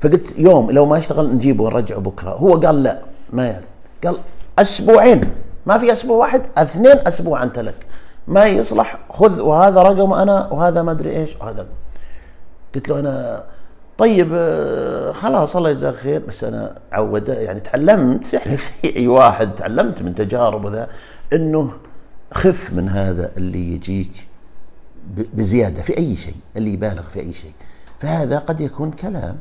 فقلت 0.00 0.38
يوم 0.38 0.70
لو 0.70 0.86
ما 0.86 0.98
اشتغل 0.98 1.34
نجيبه 1.34 1.64
ونرجعه 1.64 1.98
بكرة. 1.98 2.30
هو 2.30 2.54
قال 2.54 2.82
لا 2.82 2.98
ما 3.32 3.46
يعني 3.46 3.66
قال 4.04 4.16
أسبوعين. 4.58 5.20
ما 5.66 5.78
في 5.78 5.92
أسبوع 5.92 6.16
واحد 6.16 6.42
اثنين 6.58 6.96
أسبوع 7.06 7.42
انت 7.42 7.58
لك 7.58 7.86
ما 8.28 8.44
يصلح 8.44 8.98
خذ 9.10 9.40
وهذا 9.40 9.82
رقم 9.82 10.12
أنا 10.12 10.48
وهذا 10.52 10.82
ما 10.82 10.92
أدري 10.92 11.16
إيش 11.16 11.36
وهذا. 11.40 11.66
قلت 12.74 12.88
له 12.88 13.00
أنا 13.00 13.44
طيب 13.98 14.30
آه، 14.32 15.12
خلاص 15.12 15.56
الله 15.56 15.70
يجزاك 15.70 15.94
خير 15.94 16.22
بس 16.28 16.44
أنا 16.44 16.78
عود 16.92 17.28
يعني 17.28 17.60
تعلمت 17.60 18.32
يعني 18.32 18.58
أي 18.96 19.08
واحد 19.08 19.54
تعلمت 19.54 20.02
من 20.02 20.14
تجارب 20.14 20.64
وذا 20.64 20.88
إنه 21.32 21.72
خف 22.32 22.72
من 22.72 22.88
هذا 22.88 23.30
اللي 23.36 23.74
يجيك 23.74 24.28
بزيادة 25.34 25.82
في 25.82 25.98
أي 25.98 26.16
شيء 26.16 26.34
اللي 26.56 26.72
يبالغ 26.72 27.02
في 27.02 27.20
أي 27.20 27.32
شيء. 27.32 27.52
فهذا 28.00 28.38
قد 28.38 28.60
يكون 28.60 28.90
كلام. 28.90 29.38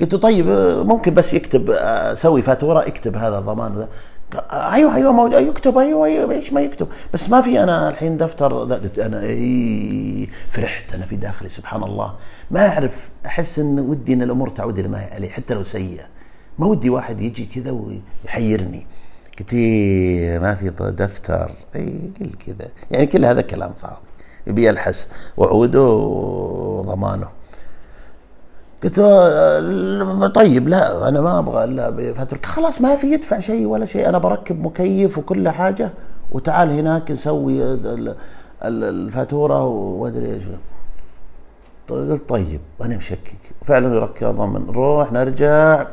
قلت 0.00 0.12
له 0.12 0.20
طيب 0.20 0.46
ممكن 0.86 1.14
بس 1.14 1.34
يكتب 1.34 1.78
سوي 2.14 2.42
فاتورة 2.42 2.86
اكتب 2.86 3.16
هذا 3.16 3.38
الضمان 3.38 3.74
ذا 3.74 3.88
أيوه 4.34 4.94
أيوه 4.94 5.12
موجود. 5.12 5.42
يكتب 5.42 5.78
أيوه 5.78 6.06
أيوه 6.06 6.32
إيش 6.32 6.52
ما 6.52 6.60
يكتب. 6.60 6.88
بس 7.14 7.30
ما 7.30 7.40
في 7.40 7.62
أنا 7.62 7.88
الحين 7.88 8.16
دفتر 8.16 8.62
أنا 9.06 9.22
اي 9.22 10.28
فرحت. 10.50 10.94
أنا 10.94 11.06
في 11.06 11.16
داخلي 11.16 11.48
سبحان 11.48 11.82
الله 11.82 12.14
ما 12.50 12.68
أعرف 12.68 13.10
أحس 13.26 13.58
إن 13.58 13.78
ودي 13.80 14.12
إن 14.12 14.22
الأمور 14.22 14.48
تعود 14.48 14.78
إلى 14.78 14.88
ما 14.88 15.02
هي 15.02 15.10
عليه 15.14 15.30
حتى 15.30 15.54
لو 15.54 15.62
سيئة. 15.62 16.04
ما 16.58 16.66
ودي 16.66 16.90
واحد 16.90 17.20
يجي 17.20 17.46
كذا 17.54 17.70
ويحيرني. 17.70 18.86
قلت 19.38 19.52
إيه 19.52 20.38
ما 20.38 20.54
في 20.54 20.70
دفتر. 20.80 21.50
اي 21.76 22.10
كل 22.18 22.30
كذا. 22.46 22.68
يعني 22.90 23.06
كل 23.06 23.24
هذا 23.24 23.40
كلام 23.40 23.72
فاضي. 23.82 24.08
يبي 24.46 24.66
يلحس 24.68 25.08
وعوده 25.36 25.82
وضمانه. 25.82 27.28
قلت 28.84 28.98
له 28.98 30.26
طيب 30.26 30.68
لا 30.68 31.08
أنا 31.08 31.20
ما 31.20 31.38
أبغى 31.38 31.64
إلا 31.64 31.90
بفترة. 31.90 32.40
خلاص 32.44 32.80
ما 32.80 32.96
في 32.96 33.06
يدفع 33.06 33.40
شيء 33.40 33.66
ولا 33.66 33.86
شيء 33.86 34.08
أنا 34.08 34.18
بركب 34.18 34.60
مكيف 34.64 35.18
وكل 35.18 35.48
حاجة 35.48 35.90
وتعال 36.32 36.70
هناك 36.70 37.10
نسوي 37.10 37.78
الفاتورة 38.62 39.64
وادري 39.66 40.34
إيش. 40.34 40.42
قلت 41.88 42.28
طيب 42.28 42.60
أنا 42.82 42.96
مشكك. 42.96 43.36
فعلا 43.64 43.94
يركب 43.94 44.36
ضمن. 44.36 44.66
نروح 44.66 45.12
نرجع. 45.12 45.86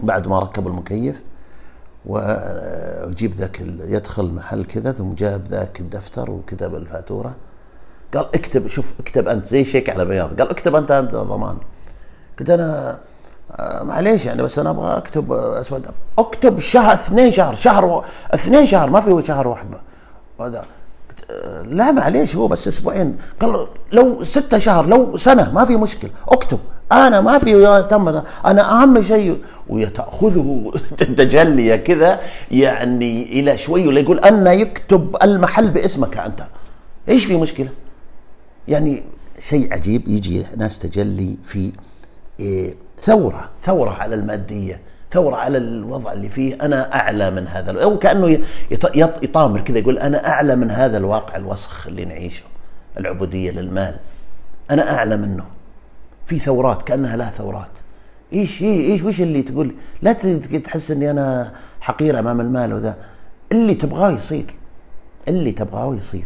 بعد 0.00 0.28
ما 0.28 0.38
ركب 0.38 0.66
المكيف 0.66 1.22
وجيب 2.06 3.34
ذاك 3.34 3.60
يدخل 3.80 4.30
محل 4.30 4.64
كذا 4.64 4.92
ثم 4.92 5.12
جاب 5.12 5.48
ذاك 5.48 5.80
الدفتر 5.80 6.30
وكتب 6.30 6.74
الفاتورة. 6.74 7.36
قال 8.14 8.24
اكتب 8.34 8.66
شوف 8.66 8.94
اكتب 9.00 9.28
أنت 9.28 9.46
زي 9.46 9.64
شيك 9.64 9.90
على 9.90 10.04
بياض. 10.04 10.40
قال 10.40 10.50
اكتب 10.50 10.74
أنت 10.74 10.90
أنت 10.90 11.14
ضمان. 11.14 11.56
قلت 12.40 12.50
أنا 12.50 12.98
آه، 13.58 13.82
معليش 13.82 14.26
يعني 14.26 14.42
بس 14.42 14.58
أنا 14.58 14.70
أبغى 14.70 14.96
أكتب 14.96 15.32
أسود. 15.32 15.86
أكتب 16.18 16.58
شهر 16.58 16.94
اثنين 16.94 17.32
شهر 17.32 17.56
شهر 17.56 17.84
و... 17.84 18.04
اثنين 18.34 18.66
شهر 18.66 18.90
ما 18.90 19.00
في 19.00 19.26
شهر 19.26 19.48
واحد 19.48 19.66
هذا 20.40 20.64
آه، 21.30 21.62
لا 21.62 21.90
معليش 21.90 22.36
هو 22.36 22.48
بس 22.48 22.68
أسبوعين. 22.68 23.16
قال 23.40 23.66
لو 23.92 24.24
ستة 24.24 24.58
شهر 24.58 24.86
لو 24.86 25.16
سنة 25.16 25.52
ما 25.52 25.64
في 25.64 25.76
مشكلة. 25.76 26.10
أكتب. 26.28 26.58
أنا 26.92 27.20
ما 27.20 27.38
في 27.38 27.86
تم 27.90 28.22
أنا 28.46 28.82
أهم 28.82 29.02
شيء 29.02 29.38
ويتأخذه 29.68 30.72
تجلي 31.18 31.78
كذا 31.78 32.20
يعني 32.50 33.22
إلى 33.22 33.58
شوي 33.58 33.88
ولا 33.88 34.00
يقول 34.00 34.18
أن 34.18 34.46
يكتب 34.46 35.16
المحل 35.22 35.70
باسمك 35.70 36.16
أنت. 36.16 36.42
إيش 37.08 37.24
في 37.24 37.36
مشكلة؟ 37.36 37.68
يعني 38.68 39.02
شيء 39.38 39.74
عجيب 39.74 40.08
يجي 40.08 40.46
ناس 40.56 40.78
تجلي 40.78 41.38
في 41.44 41.72
إيه 42.40 42.74
ثورة 43.00 43.50
ثورة 43.62 43.90
على 43.90 44.14
المادية 44.14 44.80
ثورة 45.12 45.36
على 45.36 45.58
الوضع 45.58 46.12
اللي 46.12 46.28
فيه. 46.28 46.54
أنا 46.62 46.94
أعلى 46.94 47.30
من 47.30 47.46
هذا 47.48 47.82
أو 47.82 47.98
كأنه 47.98 48.38
يطامر 49.22 49.60
كذا 49.60 49.78
يقول 49.78 49.98
أنا 49.98 50.28
أعلى 50.28 50.56
من 50.56 50.70
هذا 50.70 50.98
الواقع 50.98 51.36
الوسخ 51.36 51.86
اللي 51.86 52.04
نعيشه 52.04 52.44
العبودية 52.98 53.50
للمال. 53.50 53.96
أنا 54.70 54.94
أعلى 54.96 55.16
منه. 55.16 55.44
في 56.26 56.38
ثورات 56.38 56.82
كأنها 56.82 57.16
لا 57.16 57.24
ثورات. 57.24 57.70
إيش 58.32 58.62
إيش 58.62 59.02
وش 59.02 59.20
اللي 59.20 59.42
تقول؟ 59.42 59.74
لا 60.02 60.12
تحس 60.12 60.90
إني 60.90 61.10
أنا 61.10 61.52
حقير 61.80 62.18
أمام 62.18 62.40
المال 62.40 62.72
وذا. 62.72 62.96
اللي 63.52 63.74
تبغاه 63.74 64.10
يصير. 64.10 64.54
اللي 65.28 65.52
تبغاه 65.52 65.94
يصير. 65.94 66.24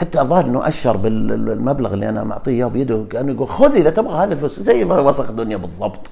حتى 0.00 0.20
الظاهر 0.20 0.44
إنه 0.44 0.68
أشر 0.68 0.96
بالمبلغ 0.96 1.94
اللي 1.94 2.08
أنا 2.08 2.24
معطيه 2.24 2.52
إياه 2.52 2.66
بيده 2.66 3.04
كأنه 3.10 3.32
يقول 3.32 3.48
خذ 3.48 3.74
إذا 3.74 3.90
تبغى 3.90 4.24
هذه 4.24 4.32
الفلوس 4.32 4.60
زي 4.60 4.84
ما 4.84 5.00
وسخ 5.00 5.30
الدنيا 5.30 5.56
بالضبط. 5.56 6.10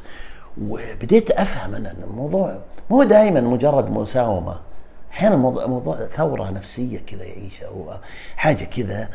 وبديت 0.63 1.31
أفهم 1.31 1.75
ان 1.75 1.95
الموضوع 2.11 2.59
مو 2.91 3.03
دائما 3.03 3.41
مجرد 3.41 3.91
مساومة. 3.91 4.57
أحيانا 5.13 5.37
موضوع 5.67 5.97
ثورة 5.97 6.51
نفسية 6.51 6.99
كذا 6.99 7.25
يعيشها 7.25 7.69
هو 7.69 8.01
حاجة 8.37 8.65
كذا. 8.65 9.09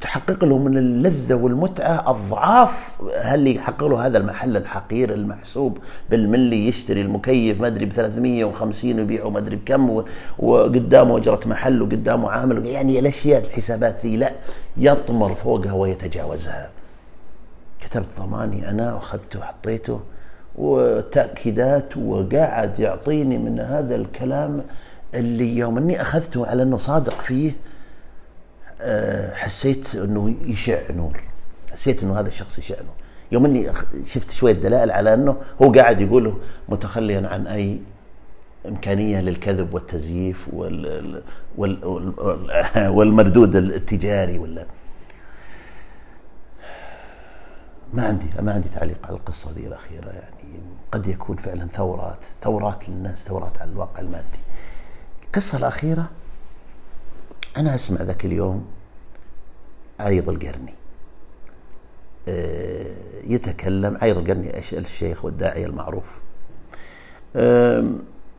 تحقق 0.00 0.44
له 0.44 0.58
من 0.58 0.78
اللذة 0.78 1.34
والمتعة 1.34 2.10
أضعاف 2.10 2.96
اللي 3.34 3.54
يحقق 3.54 3.84
له 3.84 4.06
هذا 4.06 4.18
المحل 4.18 4.56
الحقير 4.56 5.14
المحسوب 5.14 5.78
بالملي 6.10 6.68
يشتري 6.68 7.00
المكيف 7.00 7.60
ما 7.60 7.66
أدري 7.66 7.84
ب 7.84 7.92
350 7.92 8.98
ويبيعه 8.98 9.30
ما 9.30 9.38
أدري 9.38 9.56
بكم 9.56 10.04
وقدامه 10.38 11.16
أجرة 11.18 11.40
محل 11.46 11.82
وقدامه 11.82 12.30
عامل 12.30 12.66
يعني 12.66 12.98
الأشياء 12.98 13.44
الحسابات 13.44 14.06
ذي 14.06 14.16
لا 14.16 14.32
يطمر 14.76 15.34
فوقها 15.34 15.72
ويتجاوزها. 15.72 16.70
كتبت 17.80 18.06
ضماني 18.20 18.70
أنا 18.70 18.94
وأخذته 18.94 19.38
وحطيته 19.38 20.00
وتأكيدات 20.58 21.96
وقاعد 21.96 22.80
يعطيني 22.80 23.38
من 23.38 23.60
هذا 23.60 23.94
الكلام 23.94 24.62
اللي 25.14 25.56
يوم 25.58 25.78
أني 25.78 26.00
أخذته 26.00 26.46
على 26.46 26.62
أنه 26.62 26.76
صادق 26.76 27.20
فيه 27.20 27.52
حسيت 29.34 29.94
إنه 29.94 30.36
يشع 30.42 30.78
نور. 30.90 31.22
حسيت 31.72 32.02
إنه 32.02 32.20
هذا 32.20 32.28
الشخص 32.28 32.58
يشع 32.58 32.76
نور. 32.82 32.94
يوم 33.32 33.44
إني 33.44 33.72
شفت 34.04 34.30
شوية 34.30 34.52
دلائل 34.52 34.90
على 34.90 35.14
إنه 35.14 35.36
هو 35.62 35.72
قاعد 35.72 36.00
يقول 36.00 36.34
متخليا 36.68 37.28
عن 37.28 37.46
أي 37.46 37.80
إمكانية 38.66 39.20
للكذب 39.20 39.74
والتزييف 39.74 40.48
وال 40.52 41.22
وال 41.56 42.14
والمردود 42.88 43.56
التجاري 43.56 44.38
ولا. 44.38 44.66
ما 47.92 48.02
عندي 48.02 48.26
ما 48.40 48.52
عندي 48.52 48.68
تعليق 48.68 49.06
على 49.06 49.16
القصة 49.16 49.52
دي 49.52 49.66
الأخيرة 49.66 50.08
يعني. 50.08 50.60
قد 50.92 51.06
يكون 51.06 51.36
فعلا 51.36 51.66
ثورات 51.66 52.24
ثورات 52.42 52.88
للناس 52.88 53.24
ثورات 53.24 53.60
على 53.60 53.70
الواقع 53.70 54.00
المادي. 54.00 54.38
القصة 55.24 55.58
الأخيرة 55.58 56.10
أنا 57.58 57.74
أسمع 57.74 58.02
ذاك 58.02 58.24
اليوم 58.24 58.64
عيض 60.00 60.28
القرني. 60.28 60.74
آه، 62.28 62.86
يتكلم 63.24 63.98
عيض 64.02 64.18
القرني 64.18 64.58
الشيخ 64.58 65.24
والداعية 65.24 65.66
المعروف. 65.66 66.20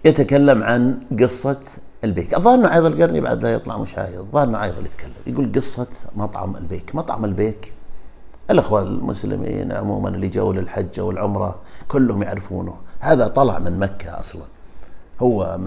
يتكلم 0.06 0.64
عن 0.64 1.00
قصة 1.20 1.60
البيك. 2.04 2.38
الظاهر 2.38 2.56
إنه 2.56 2.68
عيض 2.68 2.86
القرني 2.86 3.22
بعد 3.22 3.44
لا 3.44 3.54
يطلع 3.54 3.78
مش 3.78 3.98
عايض. 3.98 4.20
الظاهر 4.20 4.48
إنه 4.48 4.58
عايض 4.58 4.78
اللي 4.78 4.90
يتكلم. 4.90 5.14
يقول 5.28 5.52
قصة 5.56 5.88
مطعم 6.16 6.56
البيك. 6.56 6.96
مطعم 6.96 7.26
البيك 7.26 7.74
الاخوة 8.50 8.82
المسلمين 8.82 9.72
عموما 9.72 10.10
اللي 10.10 10.28
جو 10.28 10.52
للحج 10.52 11.00
والعمرة 11.00 11.62
كلهم 11.88 12.24
يعرفونه. 12.24 12.78
هذا 13.00 13.28
طلع 13.28 13.60
من 13.60 13.80
مكة 13.80 14.20
أصلا. 14.20 14.44
هو 15.20 15.60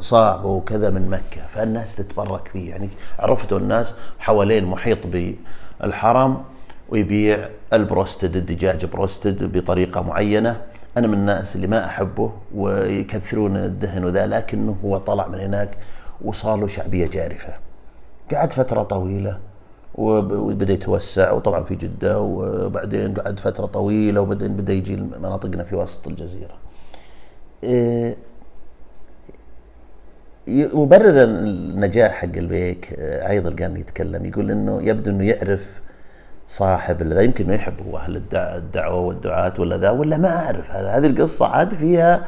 صعب 0.00 0.44
وكذا 0.44 0.90
من 0.90 1.10
مكة 1.10 1.46
فالناس 1.48 1.96
تتبرك 1.96 2.48
فيه. 2.48 2.70
يعني 2.70 2.88
عرفتوا 3.18 3.58
الناس 3.58 3.94
حوالين 4.18 4.64
محيط 4.64 4.98
بالحرم 5.80 6.42
ويبيع 6.88 7.48
البروستد 7.72 8.36
الدجاج 8.36 8.84
بروستد 8.86 9.56
بطريقة 9.56 10.02
معينة. 10.02 10.62
أنا 10.96 11.06
من 11.06 11.14
الناس 11.14 11.56
اللي 11.56 11.66
ما 11.66 11.84
أحبه 11.84 12.32
ويكثرون 12.54 13.56
الدهن 13.56 14.04
وذا 14.04 14.26
لكنه 14.26 14.76
هو 14.84 14.98
طلع 14.98 15.28
من 15.28 15.40
هناك 15.40 15.78
وصار 16.24 16.56
له 16.56 16.66
شعبية 16.66 17.06
جارفة. 17.06 17.54
قعد 18.34 18.52
فترة 18.52 18.82
طويلة 18.82 19.38
وبدأ 19.94 20.72
يتوسع 20.72 21.32
وطبعا 21.32 21.62
في 21.62 21.74
جدة 21.74 22.20
وبعدين 22.20 23.14
قعد 23.14 23.40
فترة 23.40 23.66
طويلة 23.66 24.20
وبعدين 24.20 24.56
بدأ 24.56 24.72
يجي 24.72 24.96
مناطقنا 24.96 25.64
في 25.64 25.76
وسط 25.76 26.08
الجزيرة. 26.08 26.54
إيه، 27.64 28.16
مبرر 30.48 31.22
النجاح 31.24 32.12
حق 32.12 32.36
البيك 32.36 32.94
آه، 32.98 33.28
أيضا 33.30 33.50
كان 33.52 33.76
يتكلم 33.76 34.24
يقول 34.24 34.50
إنه 34.50 34.82
يبدو 34.82 35.10
إنه 35.10 35.24
يعرف 35.24 35.80
صاحب 36.46 37.02
ذا 37.02 37.20
يمكن 37.20 37.46
ما 37.46 37.54
يحب 37.54 37.74
هو 37.88 37.96
أهل 37.98 38.22
الدعوة 38.34 39.00
والدعاة 39.00 39.52
ولا 39.58 39.76
ذا 39.76 39.90
ولا 39.90 40.16
ما 40.16 40.28
أعرف. 40.28 40.70
هذه 40.70 41.06
القصة 41.06 41.46
عاد 41.46 41.74
فيها 41.74 42.26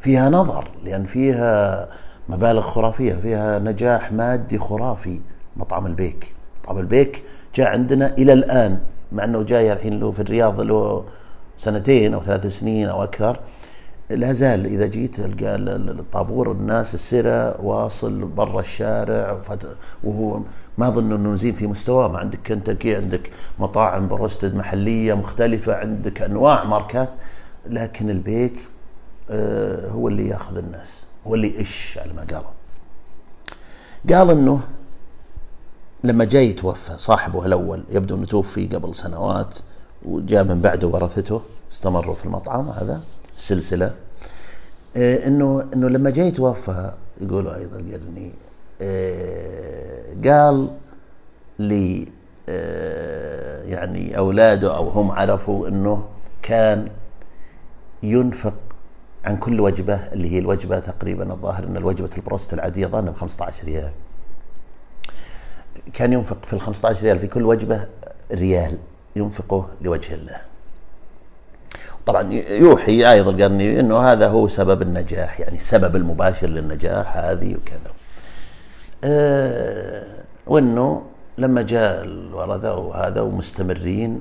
فيها 0.00 0.30
نظر 0.30 0.70
لأن 0.84 1.04
فيها 1.04 1.88
مبالغ 2.28 2.60
خرافية 2.60 3.14
فيها 3.14 3.58
نجاح 3.58 4.12
مادي 4.12 4.58
خرافي 4.58 5.20
مطعم 5.56 5.86
البيك. 5.86 6.34
مطعم 6.62 6.78
البيك 6.78 7.22
جاء 7.54 7.68
عندنا 7.68 8.14
إلى 8.18 8.32
الآن 8.32 8.78
مع 9.12 9.24
إنه 9.24 9.42
جاي 9.42 9.72
الحين 9.72 10.00
له 10.00 10.12
في 10.12 10.22
الرياض 10.22 10.60
له 10.60 11.04
سنتين 11.58 12.14
أو 12.14 12.20
ثلاث 12.20 12.46
سنين 12.46 12.88
أو 12.88 13.02
أكثر. 13.02 13.40
لا 14.10 14.32
زال 14.32 14.66
إذا 14.66 14.86
جيت 14.86 15.14
تلقى 15.14 15.56
الطابور 15.56 16.52
الناس 16.52 16.94
السرة 16.94 17.60
واصل 17.60 18.24
برا 18.24 18.60
الشارع 18.60 19.40
وهو 20.04 20.40
ما 20.78 20.88
اظن 20.88 21.12
إنه 21.12 21.32
نزين 21.32 21.54
في 21.54 21.66
مستواه. 21.66 22.08
ما 22.08 22.18
عندك 22.18 22.38
كنتاكي 22.46 22.96
عندك 22.96 23.30
مطاعم 23.58 24.08
بروستد 24.08 24.54
محلية 24.54 25.14
مختلفة 25.14 25.74
عندك 25.74 26.22
أنواع 26.22 26.64
ماركات 26.64 27.10
لكن 27.66 28.10
البيك 28.10 28.56
آه، 29.30 29.90
هو 29.90 30.08
اللي 30.08 30.28
ياخذ 30.28 30.56
الناس 30.56 31.04
هو 31.26 31.34
اللي 31.34 31.60
يش 31.60 31.98
على 32.02 32.12
ما 32.12 32.22
قالوا 32.22 32.50
قال 34.10 34.30
إنه 34.30 34.60
لما 36.04 36.24
جاي 36.24 36.48
يتوفى 36.48 36.98
صاحبه 36.98 37.46
الأول 37.46 37.84
يبدو 37.88 38.16
إنه 38.16 38.26
توفي 38.26 38.66
قبل 38.66 38.94
سنوات 38.94 39.58
وجاء 40.04 40.44
من 40.44 40.60
بعده 40.60 40.86
ورثته 40.88 41.42
استمروا 41.72 42.14
في 42.14 42.26
المطعم 42.26 42.68
هذا. 42.68 43.00
السلسله 43.38 43.94
آه، 44.96 45.26
إنه 45.26 45.68
إنه 45.74 45.88
لما 45.88 46.10
جاي 46.10 46.26
يتوفى 46.26 46.92
يقولوا 47.20 47.56
أيضا 47.56 47.78
القرني 47.78 48.32
آه، 48.82 50.14
قال 50.24 50.68
لي 51.58 52.04
آه، 52.48 53.62
يعني 53.62 54.18
أولاده 54.18 54.76
أو 54.76 54.88
هم 54.88 55.10
عرفوا 55.10 55.68
إنه 55.68 56.08
كان 56.42 56.88
ينفق 58.02 58.54
عن 59.24 59.36
كل 59.36 59.60
وجبة 59.60 59.94
اللي 59.94 60.32
هي 60.32 60.38
الوجبة 60.38 60.78
تقريبا 60.78 61.32
الظاهر 61.32 61.64
إن 61.64 61.76
الوجبة 61.76 62.10
البروستد 62.16 62.54
العادية 62.54 62.86
أظن 62.86 63.10
ب 63.10 63.14
15 63.14 63.66
ريال. 63.66 63.92
كان 65.92 66.12
ينفق 66.12 66.44
في 66.44 66.52
ال 66.52 66.60
15 66.60 67.04
ريال 67.04 67.18
في 67.18 67.26
كل 67.26 67.42
وجبة 67.42 67.86
ريال 68.32 68.78
ينفقه 69.16 69.68
لوجه 69.80 70.14
الله. 70.14 70.47
طبعا 72.08 72.32
يوحي 72.50 73.12
أيضا 73.12 73.30
القرني 73.30 73.80
إنه 73.80 73.98
هذا 73.98 74.28
هو 74.28 74.48
سبب 74.48 74.82
النجاح 74.82 75.40
يعني 75.40 75.56
السبب 75.56 75.96
المباشر 75.96 76.46
للنجاح 76.46 77.16
هذه 77.16 77.54
وكذا. 77.54 77.90
أه 79.04 80.04
وإنه 80.46 81.02
لما 81.38 81.62
جاء 81.62 82.04
الورثة 82.04 82.76
وهذا 82.76 83.20
ومستمرين 83.20 84.20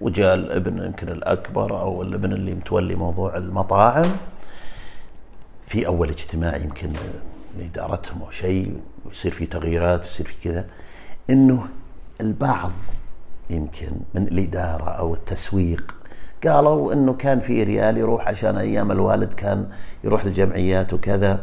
وجاء 0.00 0.34
الابن 0.34 0.84
يمكن 0.84 1.08
الأكبر 1.08 1.80
أو 1.80 2.02
الابن 2.02 2.32
اللي 2.32 2.54
متولي 2.54 2.94
موضوع 2.94 3.36
المطاعم 3.36 4.10
في 5.68 5.86
أول 5.86 6.08
اجتماع 6.08 6.56
يمكن 6.56 6.90
لإدارتهم 7.58 8.22
أو 8.22 8.30
شيء 8.30 8.80
ويصير 9.06 9.32
في 9.32 9.46
تغييرات 9.46 10.04
ويصير 10.04 10.26
في 10.26 10.34
كذا 10.44 10.64
إنه 11.30 11.66
البعض 12.20 12.72
يمكن 13.50 13.90
من 14.14 14.22
الإدارة 14.28 14.88
أو 14.90 15.14
التسويق 15.14 15.94
قالوا 16.46 16.92
إنه 16.92 17.12
كان 17.12 17.40
في 17.40 17.62
ريال 17.62 17.98
يروح 17.98 18.28
عشان 18.28 18.56
أيام 18.56 18.92
الوالد 18.92 19.32
كان 19.32 19.66
يروح 20.04 20.26
للجمعيات 20.26 20.92
وكذا. 20.92 21.40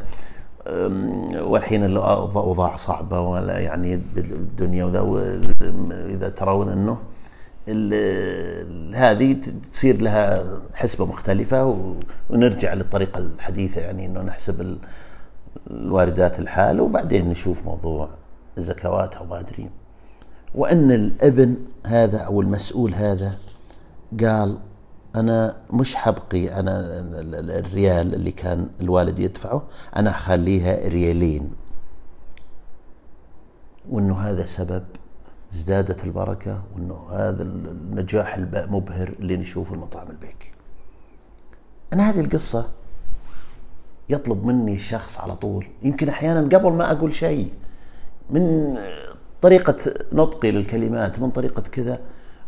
والحين 1.42 1.84
الاوضاع 1.86 2.76
صعبة 2.76 3.20
ولا 3.20 3.60
يعني 3.60 3.94
الدنيا 4.18 4.86
وذا 4.86 5.02
اذا 6.06 6.30
ترون 6.30 6.70
إنه 6.70 6.98
هذه 8.96 9.34
تصير 9.72 10.02
لها 10.02 10.44
حسبة 10.74 11.06
مختلفة 11.06 11.78
ونرجع 12.30 12.74
للطريقة 12.74 13.18
الحديثة 13.18 13.82
يعني 13.82 14.06
إنه 14.06 14.22
نحسب 14.22 14.78
الواردات 15.72 16.40
الحال 16.40 16.82
وبعدين 16.82 17.30
نشوف 17.30 17.66
موضوع 17.66 18.10
الزكوات 18.58 19.16
أو 19.16 19.26
ما 19.26 19.40
أدري. 19.40 19.70
وإن 20.56 20.92
الابن 20.92 21.56
هذا 21.86 22.18
أو 22.18 22.42
المسؤول 22.42 22.94
هذا 22.94 23.34
قال 24.24 24.58
أنا 25.16 25.58
مش 25.74 25.96
حبقي 25.96 26.60
أنا 26.60 27.00
الريال 27.60 28.14
اللي 28.16 28.32
كان 28.32 28.70
الوالد 28.82 29.20
يدفعه 29.20 29.64
أنا 29.96 30.10
أخليها 30.10 30.88
ريالين. 30.88 31.52
وإنه 33.90 34.18
هذا 34.20 34.46
سبب 34.46 34.84
ازدادت 35.54 36.04
البركة 36.04 36.64
وإنه 36.76 37.08
هذا 37.12 37.44
النجاح 37.44 38.36
المبهر 38.36 39.10
اللي 39.20 39.38
نشوفه 39.38 39.74
المطاعم 39.74 40.08
البيك 40.10 40.54
أنا 41.94 42.10
هذه 42.10 42.20
القصة 42.20 42.70
يطلب 44.10 44.46
مني 44.46 44.76
الشخص 44.76 45.20
على 45.20 45.36
طول. 45.36 45.68
يمكن 45.82 46.10
أحيانا 46.10 46.58
قبل 46.58 46.72
ما 46.72 46.92
أقول 46.92 47.16
شيء 47.16 47.52
من 48.30 48.78
طريقة 49.42 49.94
نطقي 50.14 50.52
للكلمات 50.52 51.20
من 51.20 51.30
طريقة 51.30 51.62
كذا 51.62 52.00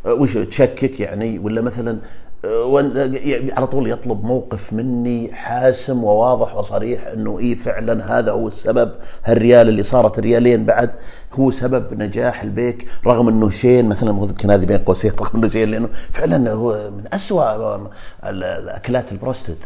وش 0.06 0.38
تشكك 0.38 0.99
يعني؟ 0.99 1.39
ولا 1.39 1.62
مثلا 1.62 1.99
يعني 2.43 3.51
على 3.51 3.67
طول 3.67 3.89
يطلب 3.89 4.23
موقف 4.23 4.73
مني 4.73 5.34
حاسم 5.34 6.03
وواضح 6.03 6.56
وصريح 6.56 7.08
إنه 7.08 7.39
إي 7.39 7.56
فعلا 7.56 8.19
هذا 8.19 8.32
هو 8.32 8.47
السبب. 8.47 8.91
هالريال 9.23 9.69
اللي 9.69 9.84
صارت 9.84 10.19
ريالين 10.19 10.65
بعد 10.65 10.91
هو 11.34 11.51
سبب 11.51 11.93
نجاح 11.93 12.43
البيك 12.43 12.88
رغم 13.06 13.27
إنه 13.27 13.49
شين 13.49 13.89
مثلا 13.89 14.12
ممكن 14.12 14.51
هذه 14.51 14.65
بين 14.65 14.77
قوسين 14.77 15.12
رغم 15.19 15.39
إنه 15.39 15.47
شين 15.47 15.71
لأنه 15.71 15.89
فعلا 16.12 16.51
هو 16.51 16.91
من 16.91 17.03
اسوء 17.13 17.89
الأكلات 18.23 19.12
البروستد. 19.12 19.58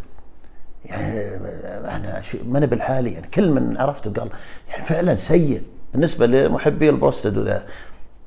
يعني 0.86 1.36
أنا 1.68 2.22
ما 2.46 2.58
أنا 2.58 2.66
بالحالي 2.66 3.12
يعني 3.12 3.28
كل 3.28 3.52
من 3.52 3.78
عرفته 3.78 4.12
قال 4.12 4.30
يعني 4.70 4.84
فعلا 4.86 5.16
سيء 5.16 5.62
بالنسبة 5.94 6.26
لمحبي 6.26 6.90
البروستد 6.90 7.38
وذا. 7.38 7.64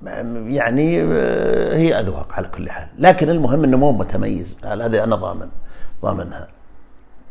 يعني 0.02 1.02
آه، 1.02 1.76
هي 1.76 2.00
أذواق 2.00 2.32
على 2.32 2.48
كل 2.48 2.70
حال. 2.70 2.88
لكن 2.98 3.30
المهم 3.30 3.64
إنه 3.64 3.76
مو 3.76 3.92
متميز. 3.92 4.56
هذا 4.64 5.04
أنا 5.04 5.16
ضامن 5.16 5.48
ضامنها. 6.02 6.48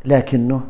لكنه 0.04 0.60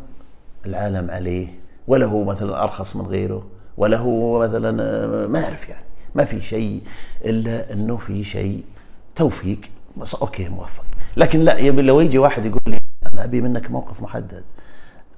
العالم 0.67 1.11
عليه. 1.11 1.49
ولا 1.87 2.07
هو 2.07 2.25
مثلا 2.25 2.63
أرخص 2.63 2.97
من 2.97 3.07
غيره. 3.07 3.47
ولا 3.77 3.99
هو 3.99 4.41
مثلا 4.41 4.83
آه، 4.83 5.27
ما 5.27 5.45
اعرف 5.45 5.69
يعني. 5.69 5.87
ما 6.15 6.25
في 6.25 6.41
شيء 6.41 6.83
إلا 7.25 7.73
إنه 7.73 7.97
في 7.97 8.25
شيء 8.25 8.65
توفيق. 9.17 9.61
بس 9.97 10.15
أوكي 10.15 10.49
موفق. 10.49 10.85
لكن 11.17 11.41
لا 11.41 11.71
لو 11.71 12.01
يجي 12.01 12.19
واحد 12.19 12.47
يقول 12.47 12.61
لي 12.67 12.79
أنا 13.13 13.25
أبي 13.25 13.41
منك 13.41 13.71
موقف 13.71 14.03
محدد. 14.03 14.45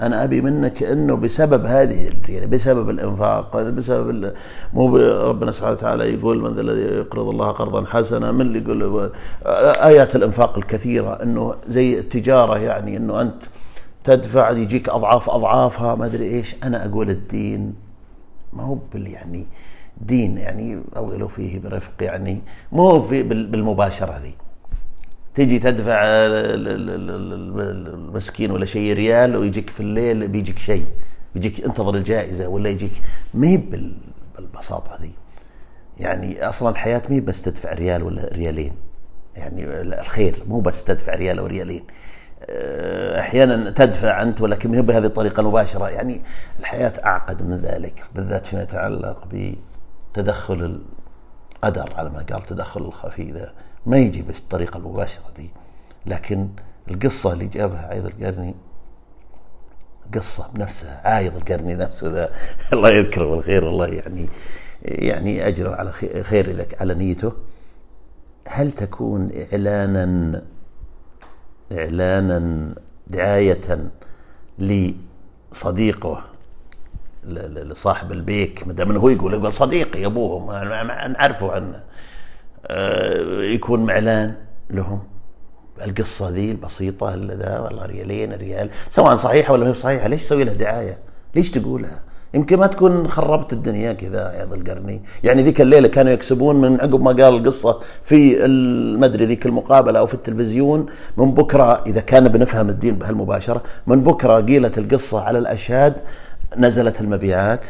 أنا 0.03 0.25
أبي 0.25 0.41
منك 0.41 0.83
إنه 0.83 1.17
بسبب 1.17 1.67
هذه 1.67 2.11
يعني 2.29 2.47
بسبب 2.47 2.91
الإنفاق 2.91 3.61
بسبب 3.61 4.33
مو 4.75 4.97
ربنا 4.97 5.53
سبحانه 5.53 5.73
وتعالى 5.73 6.15
يقول 6.15 6.43
من 6.43 6.59
الذي 6.59 6.81
يقرض 6.81 7.29
الله 7.29 7.51
قرضا 7.51 7.85
حسنا 7.87 8.33
من 8.33 8.41
اللي 8.41 8.59
يقول 8.59 9.11
آيات 9.83 10.17
الإنفاق 10.17 10.59
الكثيرة 10.59 11.23
إنه 11.23 11.55
زي 11.69 11.99
التجارة 11.99 12.59
يعني 12.59 12.97
إنه 12.97 13.21
أنت 13.21 13.43
تدفع 14.05 14.51
يجيك 14.51 14.89
أضعاف 14.89 15.31
أضعافها 15.31 15.95
ما 15.95 16.07
أدري 16.07 16.25
إيش. 16.25 16.57
أنا 16.65 16.87
أقول 16.87 17.11
الدين 17.11 17.75
ما 18.53 18.63
هو 18.63 18.79
يعني 18.95 19.47
دين 20.01 20.39
يعني 20.39 20.83
اولوا 20.97 21.29
فيه 21.29 21.61
برفق 21.61 21.93
يعني 22.01 22.43
مو 22.73 23.03
في 23.03 23.23
بالمباشرة 23.23 24.19
ذي. 24.23 24.35
تجي 25.35 25.59
تدفع 25.59 26.03
المسكين 27.65 28.51
ولا 28.51 28.65
شيء 28.65 28.93
ريال 28.93 29.37
ويجيك 29.37 29.71
في 29.71 29.81
الليل 29.81 30.29
بيجيك 30.29 30.59
شيء. 30.59 30.87
بيجيك 31.35 31.65
انتظر 31.65 31.95
الجائزة 31.95 32.49
ولا 32.49 32.71
يجيك. 32.71 32.93
ما 33.35 33.47
هي 33.47 33.57
بالبساطة 34.37 34.99
هذه. 35.01 35.11
يعني 35.99 36.49
أصلا 36.49 36.71
الحياة 36.71 37.03
ما 37.11 37.21
بس 37.21 37.43
تدفع 37.43 37.73
ريال 37.73 38.03
ولا 38.03 38.29
ريالين. 38.33 38.73
يعني 39.37 39.65
الخير 39.83 40.43
مو 40.47 40.61
بس 40.61 40.85
تدفع 40.85 41.15
ريال 41.15 41.39
أو 41.39 41.47
ريالين. 41.47 41.85
أه، 42.51 43.21
أحيانا 43.21 43.71
تدفع 43.71 44.23
أنت 44.23 44.41
ولكن 44.41 44.71
ما 44.71 44.81
بهذه 44.81 45.07
الطريقة 45.07 45.41
المباشرة. 45.41 45.89
يعني 45.89 46.23
الحياة 46.61 46.93
أعقد 47.05 47.43
من 47.43 47.57
ذلك 47.57 48.05
بالذات 48.15 48.47
فيما 48.47 48.63
يتعلق 48.63 49.29
بتدخل 50.15 50.81
القدر 51.65 51.95
على 51.97 52.11
ما 52.11 52.27
قال 52.33 52.43
تدخل 52.43 52.81
الخفي 52.81 53.31
ذا 53.31 53.53
ما 53.87 53.99
يجي 53.99 54.23
بالطريقة 54.23 54.77
المباشرة 54.77 55.33
دي. 55.37 55.51
لكن 56.07 56.49
القصة 56.91 57.33
اللي 57.33 57.47
جابها 57.47 57.87
عايض 57.87 58.07
القرني 58.07 58.55
قصة 60.15 60.51
بنفسها 60.55 61.01
عايض 61.05 61.37
القرني 61.37 61.75
نفسه 61.75 62.09
ذا 62.09 62.33
الله 62.73 62.91
يذكره 62.91 63.25
بالخير 63.25 63.65
والله 63.65 63.87
يعني 63.87 64.29
يعني 64.83 65.49
أجره 65.49 65.75
على 65.75 65.93
خير 66.23 66.49
إذا 66.49 66.67
على 66.81 66.95
نيته. 66.95 67.33
هل 68.49 68.73
تكون 68.73 69.31
إعلانا 69.53 70.43
إعلانا 71.73 72.75
دعاية 73.07 73.91
لصديقه 74.59 76.25
لصاحب 77.25 78.13
البيك؟ 78.13 78.67
ما 78.67 78.73
دام 78.73 78.97
هو 78.97 79.09
يقول 79.09 79.35
يقول 79.35 79.53
صديقي 79.53 80.07
أبوه 80.07 80.47
ما 80.47 81.09
نعرفه 81.09 81.53
عنه. 81.53 81.83
يكون 83.55 83.85
معلان 83.85 84.35
لهم. 84.71 85.03
القصة 85.87 86.31
ذي 86.31 86.51
البسيطة 86.51 87.15
ذا 87.15 87.59
والله 87.59 87.87
ريالين 87.87 88.33
ريال. 88.33 88.71
سواء 88.91 89.15
صحيحة 89.15 89.53
ولا 89.53 89.65
ما 89.65 89.73
صحيحة 89.73 90.09
ليش 90.09 90.23
تسوي 90.23 90.45
لها 90.45 90.55
دعاية؟ 90.55 90.99
ليش 91.35 91.51
تقولها؟ 91.51 92.03
يمكن 92.35 92.59
ما 92.59 92.67
تكون 92.67 93.09
خربت 93.09 93.53
الدنيا 93.53 93.93
كذا 93.93 94.33
يا 94.33 94.47
ذا 94.47 94.55
القرني 94.55 95.03
يعني 95.25 95.43
ذيك 95.43 95.61
الليلة 95.61 95.89
كانوا 95.89 96.13
يكسبون 96.13 96.61
من 96.61 96.81
عقب 96.81 97.01
ما 97.01 97.11
قال 97.11 97.37
القصة 97.37 97.81
في 98.05 98.37
ما 98.99 99.07
أدري 99.07 99.27
ذيك 99.27 99.47
المقابلة 99.47 99.99
أو 99.99 100.07
في 100.07 100.15
التلفزيون 100.15 100.87
من 101.17 101.35
بكرة 101.35 101.85
إذا 101.87 102.01
كان 102.01 102.29
بنفهم 102.29 102.69
الدين 102.69 102.95
بهالمباشرة 102.95 103.63
من 103.87 104.03
بكرة 104.03 104.41
قيلت 104.41 104.79
القصة 104.79 105.21
على 105.21 105.39
الأشهاد 105.39 106.01
نزلت 106.57 107.01
المبيعات. 107.01 107.67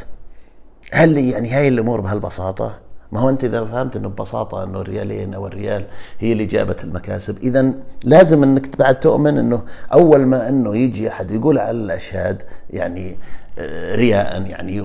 هل 0.92 1.18
يعني 1.18 1.50
هاي 1.50 1.68
الأمور 1.68 2.00
بهالبساطة؟ 2.00 2.81
ما 3.12 3.20
هو 3.20 3.28
أنت 3.28 3.44
إذا 3.44 3.64
فهمت 3.64 3.96
إنه 3.96 4.08
ببساطة 4.08 4.64
إنه 4.64 4.80
الريالين 4.80 5.34
أو 5.34 5.46
الريال 5.46 5.84
هي 6.18 6.32
اللي 6.32 6.44
جابت 6.44 6.84
المكاسب 6.84 7.38
اذا 7.38 7.74
لازم 8.04 8.42
إنك 8.42 8.78
بعد 8.78 9.00
تؤمن 9.00 9.38
إنه 9.38 9.62
أول 9.92 10.26
ما 10.26 10.48
إنه 10.48 10.76
يجي 10.76 11.08
أحد 11.08 11.30
يقول 11.30 11.58
على 11.58 11.70
الأشهاد 11.70 12.42
يعني 12.70 13.16
آه، 13.58 13.94
رياء 13.94 14.42
يعني 14.42 14.76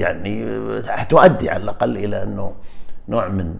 يعني 0.00 0.58
تؤدي 1.08 1.50
على 1.50 1.62
الأقل 1.62 1.96
إلى 1.96 2.22
إنه 2.22 2.52
نوع 3.08 3.28
من 3.28 3.54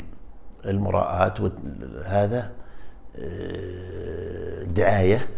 المراءات 0.65 1.41
وهذا 1.41 2.51
آه، 3.19 4.65
دعاية 4.65 5.29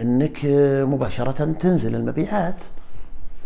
إنك 0.00 0.38
مباشرة 0.84 1.52
تنزل 1.52 1.94
المبيعات. 1.94 2.62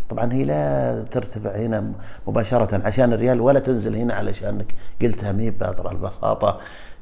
طبعا 0.09 0.33
هي 0.33 0.43
لا 0.43 1.03
ترتفع 1.03 1.55
هنا 1.55 1.93
مباشرة 2.27 2.81
عشان 2.85 3.13
الريال 3.13 3.41
ولا 3.41 3.59
تنزل 3.59 3.95
هنا 3.95 4.13
علشانك 4.13 4.73
قلتها 5.01 5.31
مي 5.31 5.49
بأطر 5.49 5.91
البساطة. 5.91 6.59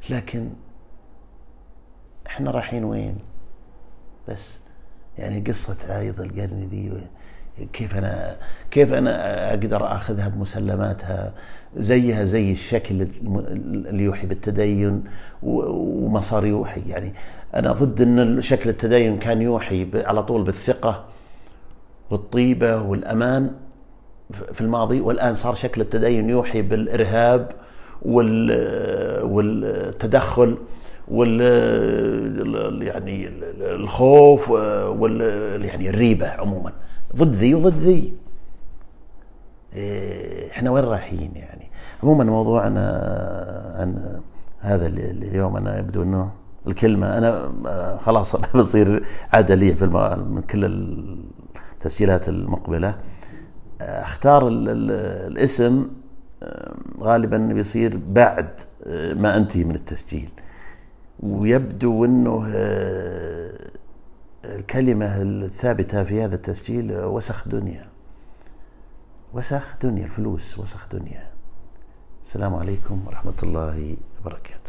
لكن 0.09 0.49
إحنا 2.27 2.51
رايحين 2.51 2.83
وين؟ 2.83 3.17
بس 4.27 4.59
يعني 5.17 5.39
قصة 5.39 5.93
عايض 5.93 6.21
القرن 6.21 6.69
دي 6.69 6.91
كيف 7.73 7.97
أنا 7.97 8.37
كيف 8.71 8.93
أنا 8.93 9.49
أقدر 9.49 9.95
آخذها 9.95 10.27
بمسلماتها؟ 10.27 11.33
زيها 11.77 12.25
زي 12.25 12.51
الشكل 12.51 13.01
اللي 13.01 14.03
يوحي 14.03 14.27
بالتدين 14.27 15.03
ومسار 15.43 16.45
يوحي. 16.45 16.81
يعني 16.87 17.13
أنا 17.55 17.71
ضد 17.71 18.01
إن 18.01 18.41
شكل 18.41 18.69
التدين 18.69 19.19
كان 19.19 19.41
يوحي 19.41 19.87
على 19.95 20.23
طول 20.23 20.43
بالثقة. 20.43 21.05
والطيبة 22.11 22.81
والأمان 22.81 23.51
في 24.53 24.61
الماضي 24.61 25.01
والآن 25.01 25.35
صار 25.35 25.53
شكل 25.53 25.81
التدين 25.81 26.29
يوحي 26.29 26.61
بالإرهاب 26.61 27.51
والتدخل 29.21 30.57
وال 31.07 31.41
يعني 32.83 33.27
الخوف 33.59 34.51
وال 34.51 35.21
يعني 35.65 35.89
الريبة 35.89 36.27
عموما. 36.27 36.73
ضد 37.15 37.33
ذي 37.35 37.55
وضد 37.55 37.77
ذي. 37.77 38.13
إيه، 39.73 40.51
إحنا 40.51 40.71
وين 40.71 40.83
رايحين 40.83 41.31
يعني؟ 41.35 41.71
عموما 42.03 42.23
موضوعنا 42.23 42.81
عن 43.79 44.19
هذا 44.59 44.87
اليوم 44.87 45.57
أنا 45.57 45.79
يبدو 45.79 46.03
إنه 46.03 46.31
الكلمة 46.67 47.17
أنا 47.17 47.51
آه، 47.67 47.97
خلاص 47.97 48.35
بصير 48.55 49.01
عادة 49.33 49.55
لي 49.55 49.71
في 49.71 49.85
كل 50.49 50.65
التسجيلات 51.77 52.29
المقبلة. 52.29 52.99
آه، 53.81 54.01
أختار 54.01 54.47
الاسم 54.47 55.87
آه، 56.43 56.75
غالبا 56.99 57.37
بيصير 57.37 57.97
بعد 57.97 58.59
ما 59.15 59.37
انتهي 59.37 59.63
من 59.63 59.75
التسجيل. 59.75 60.29
ويبدو 61.19 62.05
إنه 62.05 62.45
الكلمة 64.45 65.21
الثابتة 65.21 66.03
في 66.03 66.23
هذا 66.23 66.35
التسجيل 66.35 66.91
وسخ 66.93 67.47
دنيا. 67.47 67.87
وسخ 69.33 69.77
دنيا 69.83 70.05
الفلوس 70.05 70.59
وسخ 70.59 70.87
دنيا. 70.91 71.23
السلام 72.23 72.55
عليكم 72.55 73.07
ورحمة 73.07 73.33
الله 73.43 73.97
وبركاته. 74.21 74.66